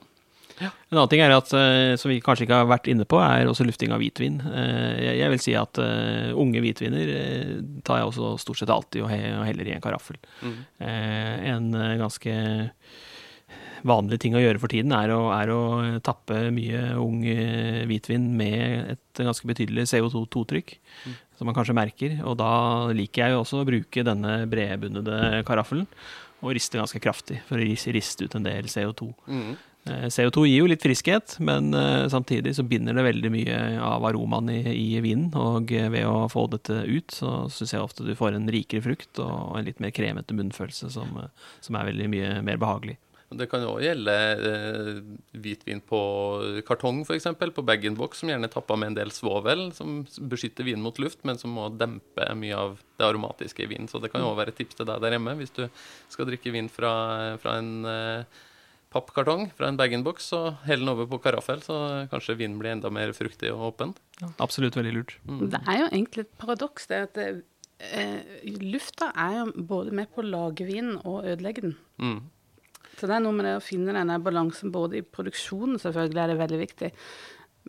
En 0.60 0.98
annen 0.98 1.08
ting 1.08 1.22
er 1.24 1.32
at, 1.32 1.48
eh, 1.56 1.94
som 1.96 2.10
vi 2.12 2.18
kanskje 2.20 2.44
ikke 2.44 2.58
har 2.58 2.66
vært 2.68 2.90
inne 2.92 3.06
på, 3.08 3.16
er 3.24 3.48
også 3.48 3.64
lufting 3.64 3.94
av 3.96 4.02
hvitvin. 4.02 4.34
Eh, 4.44 5.16
Jeg 5.16 5.30
vil 5.32 5.40
si 5.40 5.54
at 5.56 5.78
eh, 5.80 6.34
unge 6.36 6.60
hvitviner 6.60 7.12
tar 7.82 8.02
jeg 8.02 8.10
også 8.10 8.34
stort 8.42 8.60
sett 8.60 8.68
alltid 8.74 9.06
og 9.06 9.08
heller 9.08 9.70
i 9.70 9.72
en 9.72 9.80
karaffel. 9.80 10.18
Mm. 10.44 10.58
Eh, 10.84 11.48
En 11.54 11.70
ganske 12.02 12.34
vanlig 13.86 14.20
ting 14.22 14.36
å 14.36 14.42
gjøre 14.42 14.60
for 14.62 14.72
tiden 14.72 14.94
er 14.96 15.12
å, 15.14 15.20
er 15.34 15.52
å 15.54 15.60
tappe 16.04 16.48
mye 16.54 16.82
ung 17.00 17.22
eh, 17.28 17.82
hvitvin 17.88 18.30
med 18.38 18.96
et 18.96 19.22
ganske 19.22 19.48
betydelig 19.48 19.88
CO2-trykk, 19.90 20.74
som 21.38 21.48
man 21.48 21.56
kanskje 21.56 21.76
merker. 21.76 22.18
Og 22.28 22.38
da 22.40 22.52
liker 22.96 23.24
jeg 23.24 23.34
jo 23.34 23.44
også 23.44 23.62
å 23.62 23.68
bruke 23.68 24.06
denne 24.06 24.42
bredbundede 24.50 25.42
karaffelen 25.48 25.88
og 26.40 26.54
riste 26.56 26.80
ganske 26.80 27.00
kraftig 27.02 27.42
for 27.48 27.60
å 27.60 27.66
riste 27.66 28.24
ut 28.24 28.36
en 28.38 28.46
del 28.46 28.70
CO2. 28.70 29.10
Mm. 29.28 29.50
Eh, 29.88 30.06
CO2 30.12 30.44
gir 30.44 30.58
jo 30.60 30.70
litt 30.70 30.84
friskhet, 30.84 31.36
men 31.40 31.72
eh, 31.76 32.06
samtidig 32.12 32.54
så 32.56 32.64
binder 32.68 32.96
det 32.96 33.04
veldig 33.06 33.32
mye 33.32 33.60
av 33.84 34.04
aromaen 34.08 34.50
i, 34.52 34.60
i 34.72 35.02
vinen. 35.04 35.30
Og 35.36 35.72
ved 35.72 36.04
å 36.08 36.26
få 36.32 36.46
dette 36.52 36.82
ut, 36.84 37.12
så 37.16 37.44
syns 37.52 37.76
jeg 37.76 37.84
ofte 37.84 38.08
du 38.08 38.14
får 38.16 38.36
en 38.36 38.50
rikere 38.52 38.84
frukt 38.84 39.22
og 39.24 39.58
en 39.58 39.68
litt 39.68 39.80
mer 39.80 39.94
kremete 39.96 40.36
munnfølelse 40.36 40.92
som, 40.96 41.22
som 41.64 41.78
er 41.80 41.92
veldig 41.92 42.10
mye 42.12 42.34
mer 42.46 42.60
behagelig. 42.60 42.98
Det 43.30 43.46
kan 43.46 43.62
også 43.62 43.84
gjelde 43.84 44.14
eh, 44.50 44.88
hvitvin 45.38 45.80
på 45.86 46.00
kartong, 46.66 47.04
f.eks. 47.04 47.28
På 47.54 47.62
bag-in-box, 47.62 48.22
som 48.22 48.32
gjerne 48.32 48.48
er 48.48 48.52
tappa 48.52 48.74
med 48.80 48.90
en 48.90 48.96
del 48.98 49.12
svovel, 49.14 49.68
som 49.76 50.00
beskytter 50.32 50.66
vinen 50.66 50.82
mot 50.82 50.98
luft, 50.98 51.22
men 51.28 51.38
som 51.38 51.54
må 51.54 51.68
dempe 51.70 52.26
mye 52.34 52.58
av 52.58 52.80
det 52.98 53.06
aromatiske 53.06 53.62
i 53.62 53.68
vinen. 53.70 53.86
Så 53.90 54.02
det 54.02 54.10
kan 54.10 54.24
også 54.26 54.40
være 54.40 54.54
et 54.54 54.58
tips 54.58 54.80
til 54.80 54.88
deg 54.90 55.02
der 55.04 55.14
hjemme 55.14 55.36
hvis 55.38 55.54
du 55.54 55.62
skal 56.10 56.26
drikke 56.26 56.54
vin 56.56 56.70
fra, 56.72 56.92
fra 57.42 57.54
en 57.60 57.70
eh, 57.86 58.40
pappkartong, 58.90 59.46
fra 59.54 59.70
en 59.70 59.78
bag-in-box, 59.78 60.32
så 60.32 60.42
hell 60.66 60.82
den 60.82 60.90
over 60.90 61.06
på 61.12 61.20
karaffel, 61.22 61.62
så 61.62 61.78
kanskje 62.10 62.38
vinen 62.40 62.58
blir 62.58 62.74
enda 62.74 62.90
mer 62.90 63.14
fruktig 63.14 63.52
og 63.54 63.68
åpen. 63.68 63.94
Absolutt 64.42 64.74
veldig 64.78 64.96
lurt. 64.96 65.16
Det 65.54 65.62
er 65.62 65.84
jo 65.84 65.86
egentlig 65.92 66.26
et 66.26 66.34
paradoks, 66.42 66.90
det 66.90 67.00
at 67.06 67.14
det, 67.14 67.30
eh, 67.78 68.50
lufta 68.66 69.12
er 69.14 69.38
jo 69.38 69.66
både 69.70 69.94
med 69.94 70.10
på 70.10 70.24
å 70.24 70.26
lage 70.26 70.66
vinen 70.66 70.98
og 71.04 71.22
ødelegge 71.22 71.68
den. 71.68 71.78
Mm. 72.02 72.20
Så 73.00 73.08
det 73.08 73.16
er 73.16 73.22
noe 73.24 73.32
med 73.32 73.46
det 73.48 73.56
å 73.56 73.64
finne 73.64 73.94
denne 73.96 74.18
balansen 74.20 74.72
både 74.74 75.00
i 75.00 75.04
produksjonen, 75.06 75.78
selvfølgelig 75.80 76.20
er 76.20 76.32
det 76.32 76.40
veldig 76.42 76.58
viktig, 76.60 76.90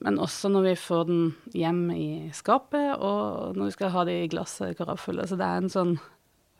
men 0.03 0.17
også 0.19 0.49
når 0.51 0.65
vi 0.65 0.73
får 0.79 1.05
den 1.07 1.21
hjem 1.55 1.85
i 1.95 2.07
skapet, 2.35 2.97
og 2.99 3.55
når 3.55 3.69
vi 3.69 3.75
skal 3.75 3.93
ha 3.95 4.03
det 4.07 4.17
i 4.23 4.29
glasset, 4.31 4.75
karaffelet. 4.79 5.29
Så 5.29 5.37
det 5.39 5.47
er 5.47 5.61
en 5.61 5.71
sånn 5.71 5.95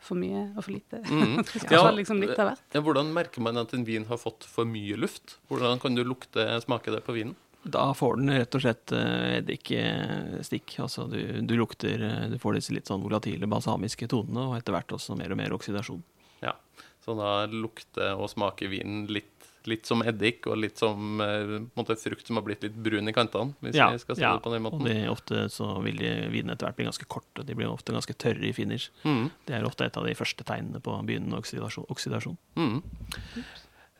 for 0.02 0.18
mye 0.18 0.48
og 0.56 0.64
for 0.64 0.74
lite. 0.74 1.00
Mm. 1.12 1.44
Ja, 1.70 1.84
liksom 1.94 2.20
litt 2.22 2.38
av 2.40 2.50
hvert. 2.50 2.64
Ja, 2.74 2.82
hvordan 2.84 3.12
merker 3.14 3.44
man 3.44 3.60
at 3.60 3.72
en 3.76 3.86
vin 3.86 4.08
har 4.08 4.20
fått 4.20 4.46
for 4.48 4.68
mye 4.68 4.96
luft? 4.98 5.38
Hvordan 5.50 5.80
kan 5.82 5.96
du 5.96 6.02
lukte, 6.06 6.46
smake 6.64 6.94
det 6.94 7.02
på 7.06 7.16
vinen? 7.16 7.36
Da 7.62 7.92
får 7.94 8.16
den 8.18 8.32
rett 8.34 8.56
og 8.58 8.64
slett 8.64 8.92
eh, 8.96 9.36
eddikstikk. 9.38 10.74
Altså 10.82 11.06
du, 11.10 11.20
du 11.46 11.54
lukter 11.54 12.02
eh, 12.02 12.24
Du 12.32 12.34
får 12.42 12.58
disse 12.58 12.74
litt 12.74 12.90
sånn 12.90 13.04
volatile, 13.04 13.46
balsamiske 13.46 14.08
tonene, 14.10 14.48
og 14.48 14.56
etter 14.58 14.74
hvert 14.74 14.96
også 14.96 15.14
mer 15.18 15.34
og 15.34 15.38
mer 15.38 15.54
oksidasjon. 15.54 16.02
Ja, 16.42 16.56
så 17.04 17.14
da 17.18 17.46
lukter 17.50 18.14
og 18.16 18.28
smaker 18.30 18.70
vinen 18.70 19.06
litt, 19.10 19.28
litt 19.70 19.86
som 19.86 20.00
eddik, 20.02 20.46
og 20.50 20.56
litt 20.58 20.78
som 20.78 21.20
eh, 21.22 21.52
måte 21.78 21.94
frukt 21.98 22.26
som 22.26 22.38
har 22.38 22.42
blitt 22.46 22.62
litt 22.66 22.74
brun 22.82 23.06
i 23.10 23.14
kantene, 23.14 23.54
hvis 23.62 23.76
Ja, 23.78 23.90
vi 23.94 23.98
skal 24.02 24.16
si 24.18 24.22
ja. 24.24 24.32
det 24.36 24.42
på 24.42 24.50
den 24.54 24.64
Og 24.66 24.72
måten. 24.80 24.88
de, 24.90 24.96
ofte 25.10 25.44
så 25.54 25.68
vil 25.84 25.98
vinene 26.32 26.54
etter 26.56 26.66
hvert 26.66 26.78
bli 26.80 26.88
ganske 26.88 27.06
korte. 27.10 27.44
De 27.46 27.54
blir 27.58 27.70
ofte 27.70 27.94
ganske 27.94 28.14
tørre 28.18 28.42
i 28.48 28.52
finish. 28.56 28.90
Mm, 29.06 29.30
Det 29.46 29.54
er 29.58 29.66
ofte 29.68 29.86
et 29.86 29.96
av 29.96 30.06
de 30.06 30.14
første 30.18 30.42
tegnene 30.46 30.82
på 30.82 30.96
begynnende 31.06 31.38
oksidasjon. 31.38 31.86
oksidasjon. 31.90 32.38
mm. 32.58 32.82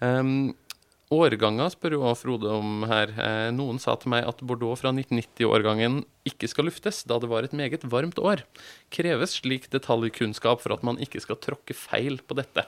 Um, 0.02 0.54
årganger 1.12 1.68
spør 1.74 1.94
jo 1.98 2.10
Frode 2.18 2.48
om 2.50 2.82
her. 2.88 3.10
Eh, 3.20 3.50
noen 3.54 3.78
sa 3.78 3.94
til 4.00 4.10
meg 4.14 4.24
at 4.26 4.40
Bordeaux 4.42 4.80
fra 4.80 4.90
1990-årgangen 4.96 6.00
ikke 6.26 6.48
skal 6.50 6.66
luftes, 6.70 7.02
da 7.06 7.18
det 7.20 7.28
var 7.30 7.44
et 7.46 7.52
meget 7.54 7.84
varmt 7.92 8.18
år. 8.18 8.42
Kreves 8.90 9.36
slik 9.42 9.68
detaljkunnskap 9.70 10.62
for 10.64 10.72
at 10.74 10.82
man 10.82 10.96
ikke 11.04 11.20
skal 11.22 11.36
tråkke 11.36 11.76
feil 11.76 12.16
på 12.24 12.34
dette? 12.40 12.64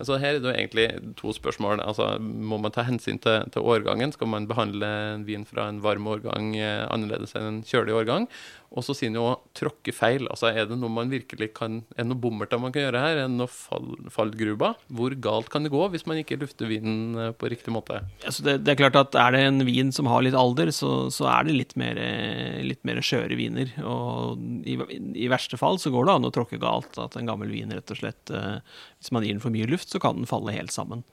Altså 0.00 0.18
her 0.18 0.36
er 0.36 0.42
det 0.42 0.50
jo 0.50 0.54
egentlig 0.54 1.14
to 1.20 1.32
spørsmål. 1.36 1.82
Altså, 1.84 2.16
må 2.18 2.58
man 2.58 2.74
ta 2.74 2.82
hensyn 2.86 3.20
til, 3.22 3.46
til 3.54 3.62
årgangen? 3.62 4.14
Skal 4.14 4.30
man 4.30 4.48
behandle 4.50 4.90
en 5.14 5.26
vin 5.28 5.46
fra 5.48 5.68
en 5.70 5.80
varm 5.84 6.08
årgang 6.10 6.54
eh, 6.58 6.82
annerledes 6.90 7.36
enn 7.38 7.50
en 7.50 7.62
kjølig 7.68 7.94
årgang? 8.00 8.28
Og 8.74 8.82
så 8.82 8.94
sier 8.96 9.12
han 9.12 9.18
jo 9.20 9.26
tråkke 9.54 9.94
feil. 9.94 10.26
Altså, 10.32 10.50
er 10.50 10.66
det 10.66 10.78
noe 10.80 10.90
man 10.90 11.12
virkelig 11.12 11.52
kan 11.54 11.82
Er 11.94 12.08
noe 12.08 12.18
bommerter 12.18 12.58
man 12.58 12.72
kan 12.74 12.88
gjøre 12.88 13.02
her? 13.04 13.20
Er 13.20 13.28
det 13.28 13.36
noe 13.36 13.50
fall, 13.50 13.92
fallgruber? 14.10 14.74
Hvor 14.90 15.14
galt 15.22 15.50
kan 15.52 15.66
det 15.66 15.70
gå 15.74 15.82
hvis 15.92 16.06
man 16.10 16.18
ikke 16.20 16.40
lufter 16.40 16.70
vinen 16.70 17.14
eh, 17.20 17.30
på 17.38 17.50
riktig 17.52 17.74
måte? 17.74 18.00
Altså 18.26 18.46
det, 18.46 18.56
det 18.66 18.74
er 18.74 18.80
klart 18.82 18.98
at 18.98 19.18
Er 19.20 19.36
det 19.36 19.44
en 19.46 19.66
vin 19.68 19.94
som 19.94 20.10
har 20.10 20.24
litt 20.26 20.38
alder, 20.38 20.72
så, 20.74 21.06
så 21.14 21.28
er 21.30 21.46
det 21.46 21.58
litt 21.60 21.76
mer, 21.78 22.00
eh, 22.00 22.64
litt 22.66 22.82
skjøre 23.04 23.36
viner. 23.38 23.70
Og 23.86 24.42
i, 24.66 24.74
I 25.22 25.30
verste 25.30 25.58
fall 25.60 25.78
så 25.82 25.92
går 25.94 26.08
det 26.08 26.18
an 26.18 26.28
å 26.28 26.34
tråkke 26.34 26.58
galt. 26.62 26.98
At 26.98 27.18
en 27.18 27.30
gammel 27.30 27.52
vin 27.54 27.72
rett 27.74 27.90
og 27.90 27.98
slett 28.00 28.32
Hvis 28.32 29.12
man 29.14 29.24
gir 29.24 29.36
den 29.36 29.42
for 29.42 29.54
mye 29.54 29.68
luft, 29.70 29.83
så 29.90 30.00
kan 30.02 30.20
den 30.20 30.30
falle 30.30 30.54
helt 30.54 30.72
sammen. 30.74 31.04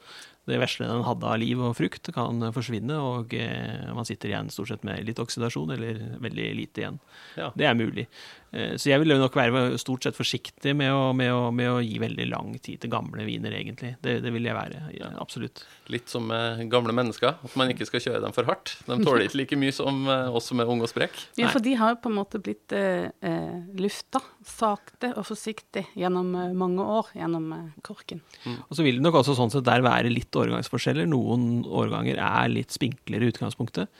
Det 0.49 0.57
vesle 0.57 0.87
den 0.89 1.03
hadde 1.05 1.27
av 1.29 1.37
liv 1.37 1.59
og 1.61 1.75
frukt, 1.77 2.09
kan 2.15 2.41
forsvinne, 2.55 2.97
og 2.97 3.33
eh, 3.37 3.91
man 3.93 4.07
sitter 4.09 4.31
igjen 4.31 4.49
stort 4.53 4.71
sett 4.71 4.85
med 4.87 5.03
litt 5.05 5.21
oksidasjon, 5.21 5.73
eller 5.75 5.99
veldig 6.23 6.47
lite 6.57 6.81
igjen. 6.81 6.97
Ja. 7.37 7.51
Det 7.55 7.67
er 7.69 7.77
mulig. 7.77 8.07
Eh, 8.51 8.73
Så 8.75 8.89
jeg 8.91 8.99
vil 9.03 9.15
nok 9.17 9.35
være 9.35 9.77
stort 9.79 10.03
sett 10.03 10.17
forsiktig 10.17 10.73
med 10.75 10.91
å, 10.91 11.11
med, 11.15 11.31
å, 11.31 11.51
med 11.55 11.69
å 11.71 11.79
gi 11.83 11.99
veldig 12.01 12.27
lang 12.31 12.53
tid 12.59 12.81
til 12.83 12.91
gamle 12.91 13.23
viner, 13.27 13.53
egentlig. 13.55 13.93
Det, 14.03 14.17
det 14.23 14.33
vil 14.35 14.47
jeg 14.49 14.57
være, 14.57 14.81
ja, 14.97 15.11
absolutt. 15.23 15.63
Litt 15.91 16.11
som 16.11 16.27
med 16.27 16.65
gamle 16.71 16.95
mennesker, 16.95 17.37
at 17.43 17.55
man 17.59 17.71
ikke 17.71 17.87
skal 17.87 18.03
kjøre 18.03 18.23
dem 18.25 18.35
for 18.35 18.47
hardt. 18.49 18.75
De 18.87 18.99
tåler 19.03 19.27
ikke 19.27 19.39
like 19.41 19.59
mye 19.61 19.75
som 19.75 20.03
eh, 20.11 20.27
oss 20.35 20.51
som 20.51 20.59
er 20.59 20.71
unge 20.71 20.87
og 20.87 20.91
spreke. 20.91 21.25
Ja, 21.39 21.51
for 21.53 21.63
de 21.63 21.77
har 21.79 21.95
jo 21.95 22.01
på 22.03 22.11
en 22.11 22.17
måte 22.19 22.41
blitt 22.43 22.75
eh, 22.75 23.07
eh, 23.23 23.57
lufta 23.79 24.21
sakte 24.47 25.13
og 25.15 25.25
forsiktig 25.29 25.87
gjennom 25.99 26.33
eh, 26.35 26.51
mange 26.57 26.83
år, 26.83 27.13
gjennom 27.17 27.49
korken. 27.85 28.21
korken. 28.21 28.21
Og 28.69 28.77
så 28.77 28.83
vil 28.85 28.97
det 28.99 29.05
nok 29.05 29.19
også 29.21 29.35
sånn 29.37 29.51
sett 29.53 29.65
der 29.67 29.83
være 29.85 30.11
litt 30.11 30.35
årgangsforskjeller. 30.35 31.07
Noen 31.11 31.63
årganger 31.67 32.19
er 32.21 32.51
litt 32.51 32.71
spinklere 32.73 33.27
i 33.27 33.31
utgangspunktet, 33.33 33.91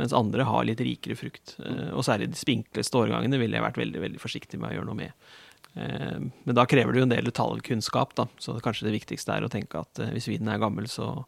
mens 0.00 0.16
andre 0.16 0.46
har 0.48 0.66
litt 0.66 0.80
rikere 0.84 1.16
frukt. 1.18 1.54
Eh, 1.60 1.92
Og 1.92 2.04
særlig 2.06 2.30
de 2.32 2.40
spinkleste 2.40 2.98
årgangene 2.98 3.40
ville 3.40 3.58
jeg 3.58 3.66
vært 3.66 3.80
veldig 3.80 4.04
veldig 4.06 4.22
forsiktig 4.22 4.60
med 4.60 4.72
å 4.72 4.74
gjøre 4.78 4.88
noe 4.90 5.00
med. 5.02 5.30
Eh, 5.76 6.20
Men 6.46 6.56
da 6.56 6.66
krever 6.66 6.92
det 6.92 7.02
jo 7.02 7.08
en 7.08 7.16
del 7.16 7.30
detaljkunnskap, 7.30 8.14
da. 8.18 8.28
så 8.38 8.58
kanskje 8.64 8.88
det 8.88 8.96
viktigste 8.98 9.36
er 9.36 9.46
å 9.46 9.52
tenke 9.52 9.82
at 9.84 10.00
eh, 10.00 10.12
hvis 10.16 10.30
vinen 10.32 10.48
er 10.48 10.62
gammel, 10.62 10.88
så, 10.88 11.24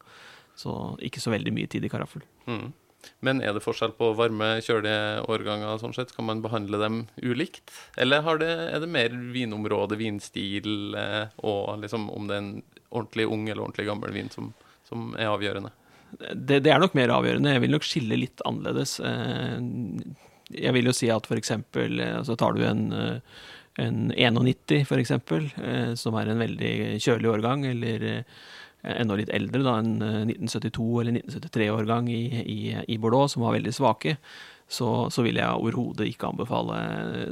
så 0.56 0.96
ikke 1.04 1.20
så 1.22 1.34
veldig 1.34 1.52
mye 1.52 1.70
tid 1.70 1.84
i 1.84 1.92
karaffel. 1.92 2.24
Mm. 2.46 2.72
Men 3.26 3.40
er 3.42 3.50
det 3.52 3.64
forskjell 3.64 3.96
på 3.98 4.12
varme, 4.14 4.60
kjølige 4.62 5.24
årganger? 5.26 5.80
sånn 5.82 5.94
sett? 5.96 6.14
Kan 6.14 6.28
man 6.28 6.42
behandle 6.42 6.78
dem 6.78 7.00
ulikt? 7.18 7.72
Eller 7.98 8.22
det, 8.38 8.50
er 8.70 8.78
det 8.78 8.88
mer 8.88 9.10
vinområde, 9.34 9.98
vinstil, 9.98 10.94
og 11.42 11.82
liksom 11.82 12.06
om 12.14 12.28
det 12.30 12.36
er 12.36 12.44
en 12.44 12.52
ordentlig 12.94 13.26
ung 13.26 13.48
eller 13.48 13.64
ordentlig 13.64 13.88
gammel 13.88 14.14
vin 14.14 14.30
som, 14.30 14.52
som 14.86 15.16
er 15.18 15.32
avgjørende? 15.32 15.72
Det, 16.20 16.62
det 16.64 16.72
er 16.72 16.82
nok 16.82 16.94
mer 16.98 17.12
avgjørende. 17.14 17.54
Jeg 17.56 17.64
vil 17.64 17.74
nok 17.76 17.88
skille 17.88 18.18
litt 18.20 18.44
annerledes. 18.48 18.98
Eh, 19.00 19.58
Jeg 20.52 20.74
vil 20.76 20.84
jo 20.90 20.92
si 20.92 21.08
at 21.08 21.26
for 21.26 21.40
eksempel 21.40 22.00
eh, 22.00 22.18
så 22.28 22.36
tar 22.36 22.52
du 22.52 22.64
en, 22.68 22.82
eh, 22.92 23.20
en 23.80 24.10
91 24.12 24.84
for 24.84 25.00
eksempel, 25.00 25.46
som 25.96 26.14
er 26.20 26.28
en 26.28 26.42
veldig 26.42 26.72
kjølig 27.00 27.30
årgang, 27.32 27.64
eller 27.70 28.24
enda 28.82 29.16
litt 29.18 29.30
eldre, 29.30 29.62
da, 29.62 29.76
en 29.78 30.02
eh, 30.02 30.22
1972 30.34 30.88
eller 31.02 31.18
1973-årgang 31.20 32.08
i, 32.10 32.22
i, 32.42 32.58
i 32.88 32.98
Bordeaux, 32.98 33.32
som 33.32 33.44
var 33.46 33.56
veldig 33.56 33.74
svake. 33.74 34.16
Så, 34.68 34.88
så 35.12 35.24
vil 35.24 35.38
jeg 35.40 35.58
overhodet 35.58 36.06
ikke 36.08 36.30
anbefale 36.30 36.76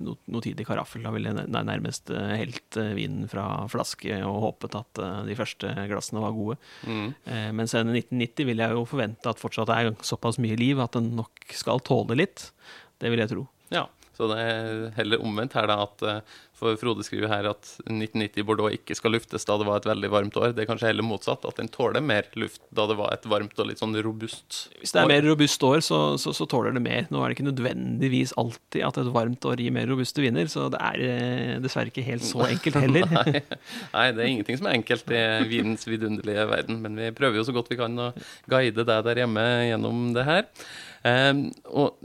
no, 0.05 0.16
noe 0.31 0.45
tidlig 0.45 0.66
karaffel. 0.69 1.05
Da 1.05 1.12
ville 1.14 1.33
jeg 1.33 1.51
nærmest 1.51 2.12
eh, 2.14 2.35
helt 2.43 2.79
eh, 2.81 2.93
vinen 2.99 3.29
fra 3.31 3.47
flaske 3.73 4.19
og 4.27 4.40
håpet 4.45 4.77
at 4.81 5.01
eh, 5.01 5.21
de 5.31 5.37
første 5.38 5.73
glassene 5.90 6.25
var 6.25 6.37
gode. 6.37 6.59
Mm. 6.85 7.09
Men 7.57 7.71
siden 7.71 7.95
1990 7.95 8.51
vil 8.51 8.64
jeg 8.64 8.77
jo 8.77 8.85
forvente 8.88 9.33
at 9.33 9.40
fortsatt 9.40 9.73
er 9.75 9.93
såpass 10.05 10.40
mye 10.43 10.59
liv 10.61 10.83
at 10.83 10.99
den 10.99 11.14
nok 11.19 11.57
skal 11.57 11.83
tåle 11.87 12.19
litt. 12.19 12.51
Det 13.01 13.12
vil 13.12 13.25
jeg 13.25 13.33
tro. 13.33 13.47
Så 14.16 14.29
det 14.29 14.38
er 14.42 14.87
heller 14.99 15.23
omvendt 15.25 15.55
her, 15.57 15.68
da. 15.70 15.81
At, 15.87 16.03
eh, 16.05 16.38
for 16.61 16.77
Frode 16.77 17.05
skriver 17.07 17.31
her 17.31 17.46
at 17.49 17.68
1990 17.87 18.44
Bordeaux 18.44 18.75
ikke 18.75 18.92
skal 18.99 19.14
luftes 19.14 19.46
da 19.49 19.55
det 19.57 19.64
var 19.64 19.81
et 19.81 19.87
veldig 19.88 20.11
varmt 20.12 20.37
år. 20.37 20.53
Det 20.53 20.64
er 20.64 20.68
kanskje 20.68 20.90
heller 20.90 21.07
motsatt, 21.07 21.46
at 21.49 21.57
den 21.57 21.70
tåler 21.73 22.05
mer 22.05 22.29
luft 22.37 22.61
da 22.77 22.85
det 22.90 22.99
var 22.99 23.14
et 23.14 23.25
varmt 23.31 23.57
og 23.57 23.70
litt 23.70 23.81
sånn 23.81 23.96
robust 24.05 24.59
år. 24.66 24.81
Hvis 24.83 24.92
det 24.92 25.01
er 25.01 25.09
mer 25.09 25.25
robust 25.25 25.64
år, 25.64 25.81
så, 25.87 26.01
så, 26.20 26.35
så, 26.37 26.49
tåler 26.51 26.77
det 26.77 26.83
mer. 26.85 27.07
Nå 27.09 27.23
er 27.23 27.31
det 27.33 27.38
ikke 27.38 27.49
nødvendigvis 27.49 28.35
alltid 28.40 28.85
at 28.90 29.01
et 29.01 29.12
varmt 29.14 29.49
år 29.49 29.62
gir 29.64 29.73
mer 29.79 29.88
robuste 29.88 30.25
viner, 30.25 30.51
så 30.53 30.66
det 30.75 30.83
er 30.90 31.07
eh, 31.07 31.55
dessverre 31.64 31.94
ikke 31.94 32.05
helt 32.11 32.27
så 32.27 32.44
enkelt 32.51 32.81
heller. 32.85 33.09
Nei. 33.14 33.40
Nei, 33.94 34.07
det 34.16 34.25
er 34.27 34.33
ingenting 34.35 34.61
som 34.61 34.68
er 34.68 34.77
enkelt 34.83 35.14
i 35.16 35.25
vinens 35.49 35.88
vidunderlige 35.88 36.44
verden, 36.51 36.83
men 36.85 37.01
vi 37.01 37.09
prøver 37.16 37.40
jo 37.40 37.46
så 37.49 37.57
godt 37.57 37.73
vi 37.73 37.81
kan 37.81 37.96
å 37.96 38.12
guide 38.51 38.85
deg 38.85 39.09
der 39.09 39.23
hjemme 39.25 39.46
gjennom 39.70 40.11
det 40.16 40.29
her. 40.29 40.44
Um, 41.01 41.46
og 41.73 41.96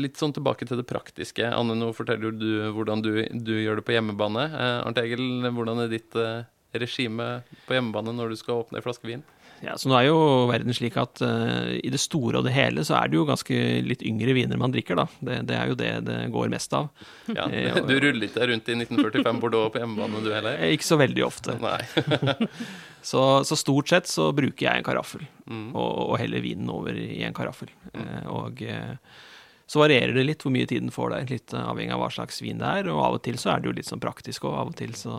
litt 0.00 0.20
sånn 0.20 0.34
tilbake 0.36 0.68
til 0.68 0.80
det 0.80 0.86
praktiske. 0.88 1.46
Anne, 1.48 1.76
nå 1.78 1.90
forteller 1.96 2.34
du 2.34 2.50
hvordan 2.76 3.02
du, 3.04 3.12
du 3.32 3.54
gjør 3.58 3.80
det 3.80 3.86
på 3.88 3.96
hjemmebane. 3.96 4.46
Eh, 4.48 4.76
Arnt 4.86 5.00
Egil, 5.02 5.24
hvordan 5.54 5.84
er 5.84 5.92
ditt 5.92 6.16
eh, 6.18 6.46
regime 6.78 7.42
på 7.66 7.76
hjemmebane 7.76 8.14
når 8.16 8.32
du 8.34 8.40
skal 8.40 8.62
åpne 8.62 8.80
en 8.80 8.86
flaske 8.86 9.08
vin? 9.08 9.24
Ja, 9.64 9.74
så 9.78 9.90
Nå 9.90 9.96
er 9.98 10.06
jo 10.06 10.18
verden 10.50 10.74
slik 10.76 10.96
at 11.00 11.18
uh, 11.24 11.74
i 11.74 11.90
det 11.90 12.00
store 12.00 12.40
og 12.40 12.46
det 12.46 12.54
hele 12.54 12.84
så 12.86 12.94
er 13.00 13.10
det 13.10 13.18
jo 13.18 13.26
ganske 13.26 13.56
litt 13.84 14.04
yngre 14.06 14.34
viner 14.36 14.60
man 14.60 14.74
drikker, 14.74 14.98
da. 15.00 15.06
Det, 15.18 15.40
det 15.48 15.56
er 15.58 15.72
jo 15.72 15.78
det 15.78 15.90
det 16.06 16.18
går 16.34 16.52
mest 16.52 16.74
av. 16.78 16.90
Ja, 17.26 17.48
eh, 17.50 17.80
Du 17.88 17.96
ruller 17.98 18.28
ikke 18.28 18.46
rundt 18.50 18.70
i 18.70 18.76
1945 18.78 19.40
Bordeaux 19.42 19.72
på 19.74 19.82
hjemmebane 19.82 20.22
du 20.22 20.30
heller? 20.34 20.60
Ikke 20.70 20.86
så 20.86 20.98
veldig 21.00 21.24
ofte. 21.26 21.56
Nei. 21.62 21.80
så, 23.10 23.24
så, 23.48 23.58
stort 23.58 23.90
sett 23.90 24.10
så 24.10 24.30
bruker 24.36 24.68
jeg 24.68 24.78
en 24.78 24.86
karaffel, 24.86 25.26
mm. 25.46 25.72
og, 25.72 25.90
og, 26.04 26.14
heller 26.22 26.44
vinen 26.44 26.70
over 26.72 26.94
i 26.94 27.24
en 27.26 27.36
karaffel. 27.36 27.72
Mm. 27.90 28.12
Og 28.38 28.62
uh, 28.62 29.26
så 29.68 29.82
varierer 29.82 30.16
det 30.16 30.24
litt 30.24 30.44
hvor 30.44 30.54
mye 30.54 30.68
tiden 30.68 30.92
får 30.92 31.12
der, 31.12 31.26
litt 31.28 31.52
avhengig 31.52 31.92
av 31.92 32.00
hva 32.00 32.08
slags 32.12 32.40
vin 32.40 32.60
det 32.62 32.68
er. 32.80 32.88
Og 32.88 33.02
av 33.04 33.18
og 33.18 33.24
til 33.26 33.36
så 33.40 33.52
er 33.52 33.60
det 33.60 33.68
jo 33.68 33.76
litt 33.76 33.88
sånn 33.90 34.00
praktisk, 34.00 34.46
og 34.48 34.56
av 34.56 34.70
og 34.72 34.78
til 34.78 34.94
så 34.96 35.18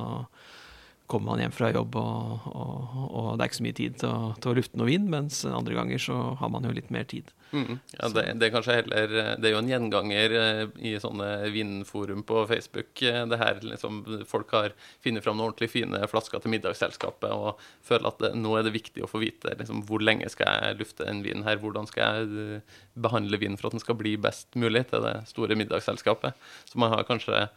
kommer 1.10 1.32
man 1.32 1.42
hjem 1.42 1.54
fra 1.56 1.72
jobb, 1.74 1.96
og, 1.98 2.48
og, 2.54 2.98
og 3.10 3.28
det 3.34 3.42
er 3.42 3.50
ikke 3.50 3.58
så 3.58 3.66
mye 3.66 3.78
tid 3.80 3.96
til 3.98 4.12
å, 4.14 4.32
til 4.38 4.52
å, 4.52 4.56
lufte 4.60 4.78
noe 4.78 4.90
vin, 4.92 5.08
mens 5.10 5.42
andre 5.50 5.74
ganger 5.74 6.04
så 6.04 6.18
har 6.38 6.52
man 6.54 6.68
jo 6.68 6.74
litt 6.76 6.92
mer 6.94 7.08
tid. 7.10 7.32
Mm. 7.50 7.80
Ja, 7.96 8.12
det, 8.14 8.26
det, 8.38 8.46
er 8.46 8.52
kanskje 8.54 8.76
heller 8.78 9.14
Det 9.42 9.48
er 9.50 9.54
jo 9.56 9.62
en 9.64 9.72
gjenganger 9.72 10.36
eh, 10.38 10.60
i 10.86 10.92
sånne 11.02 11.30
vinforum 11.50 12.22
på 12.30 12.44
Facebook. 12.52 13.02
Eh, 13.02 13.24
det 13.32 13.40
her 13.42 13.58
liksom 13.66 14.04
Folk 14.30 14.54
har 14.54 14.76
funnet 15.02 15.26
fram 15.26 15.40
noen 15.40 15.48
ordentlig 15.48 15.72
fine 15.74 16.04
flasker 16.12 16.44
til 16.44 16.54
middagsselskapet 16.54 17.34
og 17.34 17.64
føler 17.90 18.12
at 18.12 18.22
det, 18.22 18.32
nå 18.38 18.54
er 18.54 18.70
det 18.70 18.76
viktig 18.78 19.02
å 19.02 19.10
få 19.10 19.24
vite 19.26 19.56
liksom, 19.58 19.82
hvor 19.90 20.06
lenge 20.06 20.30
skal 20.30 20.62
jeg 20.62 20.78
lufte 20.84 21.10
en 21.10 21.24
vin 21.26 21.42
her, 21.48 21.58
hvordan 21.64 21.90
skal 21.90 22.22
jeg 22.22 22.46
eh, 22.62 22.80
behandle 23.02 23.42
vinen 23.42 23.58
for 23.58 23.72
at 23.72 23.80
den 23.80 23.88
skal 23.88 23.98
bli 23.98 24.14
best 24.22 24.54
mulig 24.54 24.86
til 24.94 25.02
det 25.10 25.18
store 25.34 25.58
middagsselskapet. 25.58 26.38
Så 26.70 26.78
man 26.78 26.94
har 26.94 27.10
kanskje 27.10 27.48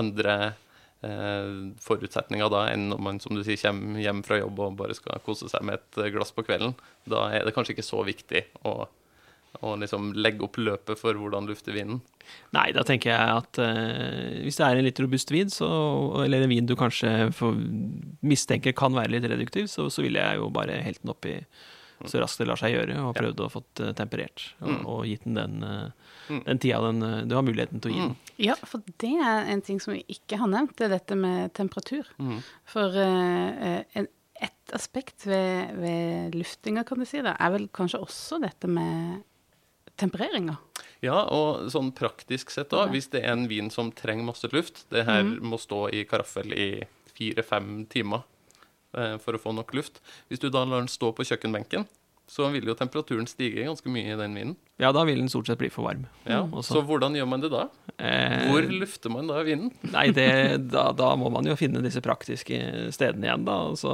andre 0.00 0.54
forutsetninger 1.82 2.50
da 2.52 2.66
enn 2.70 2.88
når 2.92 3.00
man 3.02 3.20
som 3.22 3.34
du 3.34 3.42
sier, 3.42 3.58
kommer 3.58 4.02
hjem 4.02 4.22
fra 4.26 4.38
jobb 4.38 4.60
og 4.62 4.76
bare 4.78 4.94
skal 4.94 5.22
kose 5.26 5.50
seg 5.50 5.64
med 5.66 5.80
et 5.80 6.14
glass 6.14 6.30
på 6.34 6.44
kvelden. 6.46 6.76
Da 7.10 7.26
er 7.34 7.46
det 7.46 7.54
kanskje 7.56 7.74
ikke 7.74 7.86
så 7.86 8.04
viktig 8.06 8.44
å, 8.68 8.86
å 9.66 9.74
liksom 9.82 10.12
legge 10.14 10.46
opp 10.46 10.60
løpet 10.62 11.00
for 11.00 11.18
hvordan 11.18 11.50
lufte 11.50 11.74
vinen. 11.74 12.00
Nei, 12.54 12.68
da 12.76 12.84
tenker 12.86 13.10
jeg 13.10 13.36
at 13.42 13.58
uh, 13.58 14.40
hvis 14.44 14.60
det 14.60 14.66
er 14.68 14.78
en 14.78 14.86
litt 14.86 15.02
robust 15.02 15.34
vin, 15.34 15.50
så, 15.50 15.68
eller 16.22 16.44
en 16.44 16.52
vin 16.52 16.68
du 16.68 16.76
kanskje 16.78 17.32
mistenker 18.22 18.76
kan 18.78 18.94
være 18.94 19.16
litt 19.16 19.26
reduktiv, 19.26 19.66
så, 19.72 19.88
så 19.90 20.06
vil 20.06 20.20
jeg 20.20 20.38
jo 20.38 20.52
bare 20.54 20.82
helt 20.86 21.02
den 21.02 21.14
opp 21.14 21.26
i 21.26 21.40
så 22.10 22.22
raskt 22.22 22.42
det 22.42 22.48
lar 22.48 22.60
seg 22.60 22.74
gjøre, 22.74 22.96
og 23.02 23.12
prøvd 23.16 23.42
ja. 23.42 23.46
å 23.46 23.52
få 23.52 23.62
uh, 23.82 23.90
temperert. 23.98 24.46
Og, 24.60 24.70
mm. 24.70 24.80
og, 24.86 25.02
gitt 25.08 25.26
den 25.26 25.38
den, 25.38 25.66
uh, 25.66 26.40
den 26.48 26.62
tida 26.62 26.80
den, 26.86 27.04
uh, 27.04 27.20
du 27.28 27.36
har 27.38 27.46
muligheten 27.46 27.82
til 27.82 27.92
å 27.92 27.94
gi 27.94 28.02
den. 28.02 28.16
Mm. 28.16 28.32
Ja, 28.46 28.56
for 28.66 28.84
det 29.02 29.12
er 29.12 29.52
en 29.52 29.62
ting 29.64 29.78
som 29.82 29.94
vi 29.96 30.02
ikke 30.12 30.40
har 30.40 30.50
nevnt, 30.50 30.74
det 30.78 30.88
er 30.88 30.96
dette 30.96 31.18
med 31.18 31.54
temperatur. 31.58 32.08
Mm. 32.18 32.40
For 32.72 32.96
en, 33.02 34.08
et 34.42 34.74
aspekt 34.74 35.26
ved, 35.28 35.76
ved 35.78 36.34
luftinga, 36.38 36.86
kan 36.88 36.98
du 36.98 37.06
si, 37.06 37.22
da, 37.22 37.36
er 37.38 37.54
vel 37.54 37.68
kanskje 37.74 38.02
også 38.02 38.40
dette 38.42 38.70
med 38.70 39.22
tempereringa. 40.00 40.56
Ja, 41.02 41.20
og 41.34 41.68
sånn 41.74 41.90
praktisk 41.94 42.52
sett 42.54 42.74
òg, 42.74 42.92
hvis 42.94 43.10
det 43.12 43.24
er 43.24 43.34
en 43.34 43.48
vin 43.50 43.70
som 43.74 43.90
trenger 43.94 44.28
masse 44.28 44.46
luft 44.52 44.84
Det 44.92 45.02
her 45.08 45.24
mm. 45.26 45.32
må 45.50 45.58
stå 45.58 45.88
i 45.94 46.04
karaffel 46.08 46.54
i 46.54 46.68
fire-fem 47.12 47.84
timer 47.90 48.22
for 48.92 49.36
å 49.36 49.40
få 49.40 49.54
nok 49.56 49.72
luft. 49.76 50.00
Hvis 50.28 50.42
du 50.42 50.48
da 50.52 50.64
lar 50.64 50.84
den 50.84 50.92
stå 50.92 51.12
på 51.16 51.26
kjøkkenbenken, 51.28 51.86
så 52.28 52.48
vil 52.52 52.68
jo 52.68 52.76
temperaturen 52.78 53.28
stige 53.28 53.66
ganske 53.66 53.92
mye 53.92 54.14
i 54.14 54.18
den 54.18 54.36
vinen. 54.38 54.56
Ja, 54.80 54.90
da 54.94 55.04
vil 55.04 55.20
den 55.20 55.28
stort 55.30 55.46
sett 55.46 55.60
bli 55.60 55.68
for 55.70 55.86
varm. 55.86 56.06
Ja, 56.24 56.42
Så 56.64 56.80
hvordan 56.86 57.14
gjør 57.14 57.28
man 57.28 57.42
det 57.44 57.52
da? 57.52 57.66
Eh, 57.98 58.48
Hvor 58.48 58.64
lufter 58.72 59.12
man 59.12 59.28
da 59.30 59.42
vinden? 59.46 59.70
Nei, 59.94 60.08
det, 60.16 60.28
da, 60.72 60.90
da, 60.96 61.12
må 61.16 61.30
man 61.30 61.46
jo 61.46 61.56
finne 61.60 61.84
disse 61.84 62.02
praktiske 62.02 62.58
stedene 62.94 63.28
igjen, 63.28 63.44
da. 63.46 63.58
Så, 63.78 63.92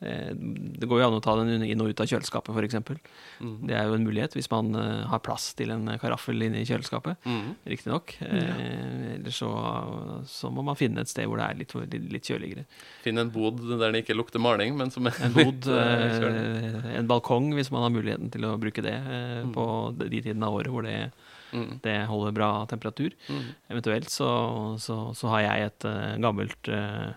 Eh, 0.00 0.32
det 0.80 0.88
går 0.88 1.02
jo 1.02 1.06
an 1.10 1.16
å 1.18 1.20
ta 1.20 1.34
den 1.36 1.60
inn 1.66 1.82
og 1.84 1.90
ut 1.92 2.00
av 2.00 2.08
kjøleskapet, 2.08 2.56
f.eks. 2.56 3.02
Mm. 3.44 3.56
Det 3.68 3.74
er 3.76 3.88
jo 3.88 3.96
en 3.98 4.06
mulighet 4.06 4.36
hvis 4.36 4.48
man 4.52 4.72
uh, 4.72 5.04
har 5.10 5.20
plass 5.24 5.50
til 5.58 5.72
en 5.74 5.90
karaffel 6.00 6.40
inne 6.46 6.62
i 6.62 6.68
kjøleskapet. 6.68 7.20
Mm. 7.28 7.50
Riktignok. 7.68 8.14
Ja. 8.24 8.38
Eh, 8.40 9.10
eller 9.18 9.34
så, 9.36 9.50
så, 10.28 10.48
må 10.54 10.64
man 10.64 10.78
finne 10.80 11.04
et 11.04 11.12
sted 11.12 11.28
hvor 11.28 11.40
det 11.40 11.50
er 11.50 11.60
litt, 11.60 11.74
litt 12.14 12.32
kjøligere. 12.32 12.64
Finne 13.04 13.26
en 13.26 13.32
bod 13.34 13.60
der 13.68 13.92
det 13.92 14.04
ikke 14.06 14.16
lukter 14.16 14.40
maling, 14.42 14.72
men 14.78 14.92
som 14.94 15.08
er 15.10 15.20
En 15.26 15.36
bod, 15.36 15.68
uh, 15.74 16.88
en 16.96 17.10
balkong, 17.10 17.52
hvis 17.58 17.72
man 17.74 17.84
har 17.84 17.92
muligheten 17.92 18.32
til 18.32 18.48
å 18.48 18.56
bruke 18.60 18.84
det 18.84 18.96
uh, 19.04 19.44
mm. 19.44 19.52
På 19.60 19.68
de 20.00 20.22
tidene 20.22 20.48
av 20.48 20.58
året 20.58 20.72
hvor 20.74 20.86
det, 20.86 20.98
mm. 21.52 21.72
det 21.84 21.96
holder 22.10 22.36
bra 22.36 22.50
temperatur. 22.70 23.16
Mm. 23.28 23.48
Eventuelt 23.76 24.12
så, 24.12 24.30
så, 24.82 25.02
så, 25.16 25.32
har 25.34 25.46
jeg 25.46 25.70
et 25.70 25.88
gammelt 26.24 26.72
eh, 26.72 27.10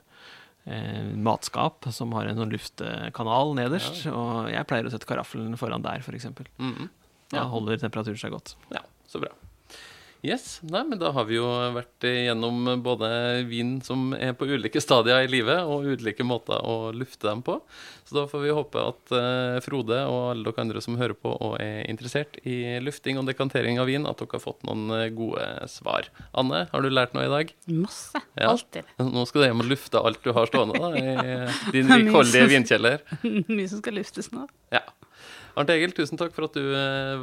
matskap 1.20 1.90
som 1.92 2.14
har 2.16 2.30
en 2.30 2.40
sånn 2.40 2.54
luftkanal 2.54 3.56
nederst. 3.58 4.06
Ja. 4.06 4.16
Og 4.16 4.52
jeg 4.54 4.68
pleier 4.70 4.88
å 4.88 4.94
sette 4.94 5.10
karaffelen 5.10 5.58
foran 5.60 5.84
der, 5.84 6.04
f.eks. 6.04 6.30
Mm 6.58 6.76
-hmm. 6.76 6.92
Da 7.34 7.42
ja. 7.42 7.50
holder 7.50 7.82
temperaturen 7.82 8.20
seg 8.20 8.32
godt. 8.32 8.56
Ja, 8.70 8.84
så 9.08 9.20
bra. 9.20 9.32
Yes, 10.24 10.62
nei, 10.64 10.86
men 10.88 11.00
Da 11.02 11.10
har 11.12 11.26
vi 11.28 11.36
jo 11.36 11.48
vært 11.76 12.06
gjennom 12.08 12.64
både 12.84 13.08
vin 13.44 13.76
som 13.84 14.14
er 14.16 14.32
på 14.40 14.48
ulike 14.48 14.80
stadier 14.80 15.26
i 15.26 15.28
livet, 15.28 15.68
og 15.68 15.84
ulike 15.84 16.24
måter 16.24 16.64
å 16.64 16.94
lufte 16.96 17.28
dem 17.28 17.42
på. 17.44 17.58
Så 18.08 18.16
da 18.16 18.24
får 18.32 18.46
vi 18.46 18.54
håpe 18.56 18.86
at 18.88 19.12
uh, 19.12 19.60
Frode 19.66 19.98
og 20.08 20.22
alle 20.30 20.48
dere 20.48 20.64
andre 20.64 20.84
som 20.86 20.96
hører 21.00 21.18
på 21.20 21.34
og 21.34 21.58
er 21.60 21.84
interessert 21.92 22.40
i 22.48 22.80
lufting 22.80 23.20
og 23.20 23.28
dekantering 23.28 23.82
av 23.84 23.92
vin, 23.92 24.08
at 24.08 24.24
dere 24.24 24.40
har 24.40 24.46
fått 24.46 24.64
noen 24.64 24.96
uh, 24.96 25.04
gode 25.12 25.44
svar. 25.72 26.08
Anne, 26.32 26.66
har 26.72 26.88
du 26.88 26.92
lært 26.94 27.18
noe 27.18 27.28
i 27.28 27.34
dag? 27.36 27.54
Masse. 27.68 28.24
Ja. 28.40 28.54
Alltid. 28.54 28.96
Nå 29.04 29.28
skal 29.28 29.44
du 29.44 29.50
hjem 29.50 29.68
og 29.68 29.72
lufte 29.76 30.08
alt 30.08 30.24
du 30.24 30.32
har 30.40 30.48
stående 30.48 30.80
da, 30.80 30.94
i 30.96 31.16
din 31.76 31.92
rikholdige 31.92 32.48
vinkjeller. 32.56 33.04
Mye 33.52 33.68
som 33.68 33.84
skal 33.84 34.00
luftes 34.00 34.32
nå. 34.32 34.48
Ja. 34.72 34.86
Arnt 35.60 35.70
Egil, 35.70 35.92
tusen 35.94 36.18
takk 36.18 36.32
for 36.34 36.48
at 36.48 36.56
du 36.56 36.64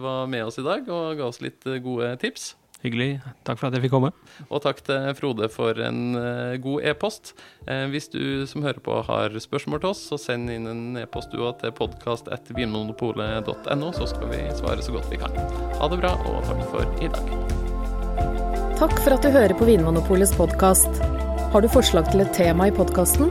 var 0.04 0.28
med 0.30 0.44
oss 0.46 0.60
i 0.60 0.68
dag 0.68 0.84
og 0.84 1.16
ga 1.16 1.32
oss 1.32 1.40
litt 1.40 1.64
gode 1.82 2.12
tips. 2.20 2.52
Hyggelig. 2.80 3.18
Takk 3.44 3.58
for 3.60 3.68
at 3.68 3.74
jeg 3.76 3.82
fikk 3.84 3.92
komme. 3.92 4.08
Og 4.48 4.62
takk 4.64 4.78
til 4.86 5.10
Frode 5.18 5.48
for 5.52 5.76
en 5.84 6.16
uh, 6.16 6.56
god 6.62 6.84
e-post. 6.88 7.34
Uh, 7.68 7.84
hvis 7.92 8.08
du 8.12 8.46
som 8.48 8.62
hører 8.64 8.80
på 8.84 8.92
har 9.04 9.28
spørsmål 9.36 9.80
til 9.82 9.90
oss, 9.92 10.00
så 10.08 10.16
send 10.20 10.50
inn 10.52 10.66
en 10.70 10.96
e-post 11.02 11.28
du 11.34 11.40
til 11.60 11.70
podkast.vinmonopolet.no, 11.76 13.88
så 13.96 14.04
skal 14.08 14.26
vi 14.32 14.40
svare 14.56 14.82
så 14.84 14.92
godt 14.96 15.10
vi 15.12 15.18
kan. 15.20 15.32
Ha 15.76 15.84
det 15.92 15.98
bra, 16.00 16.12
og 16.24 16.36
takk 16.48 16.60
for 16.72 16.84
i 17.04 17.08
dag. 17.12 17.26
Takk 18.80 18.96
for 19.04 19.12
at 19.12 19.22
du 19.24 19.28
hører 19.34 19.54
på 19.58 19.66
Vinmonopolets 19.68 20.36
podkast. 20.38 20.92
Har 21.52 21.60
du 21.60 21.68
forslag 21.68 22.04
til 22.08 22.20
et 22.24 22.32
tema 22.32 22.66
i 22.70 22.72
podkasten? 22.72 23.28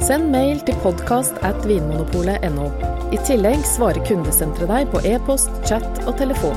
Send 0.00 0.32
mail 0.32 0.56
til 0.64 0.76
podkast 0.80 1.36
at 1.44 1.60
vinmonopolet.no. 1.68 2.72
I 3.12 3.18
tillegg 3.28 3.60
svarer 3.68 4.00
kundesenteret 4.08 4.72
deg 4.72 4.88
på 4.92 4.98
e-post, 5.04 5.50
chat 5.68 5.84
og 6.08 6.16
telefon. 6.16 6.56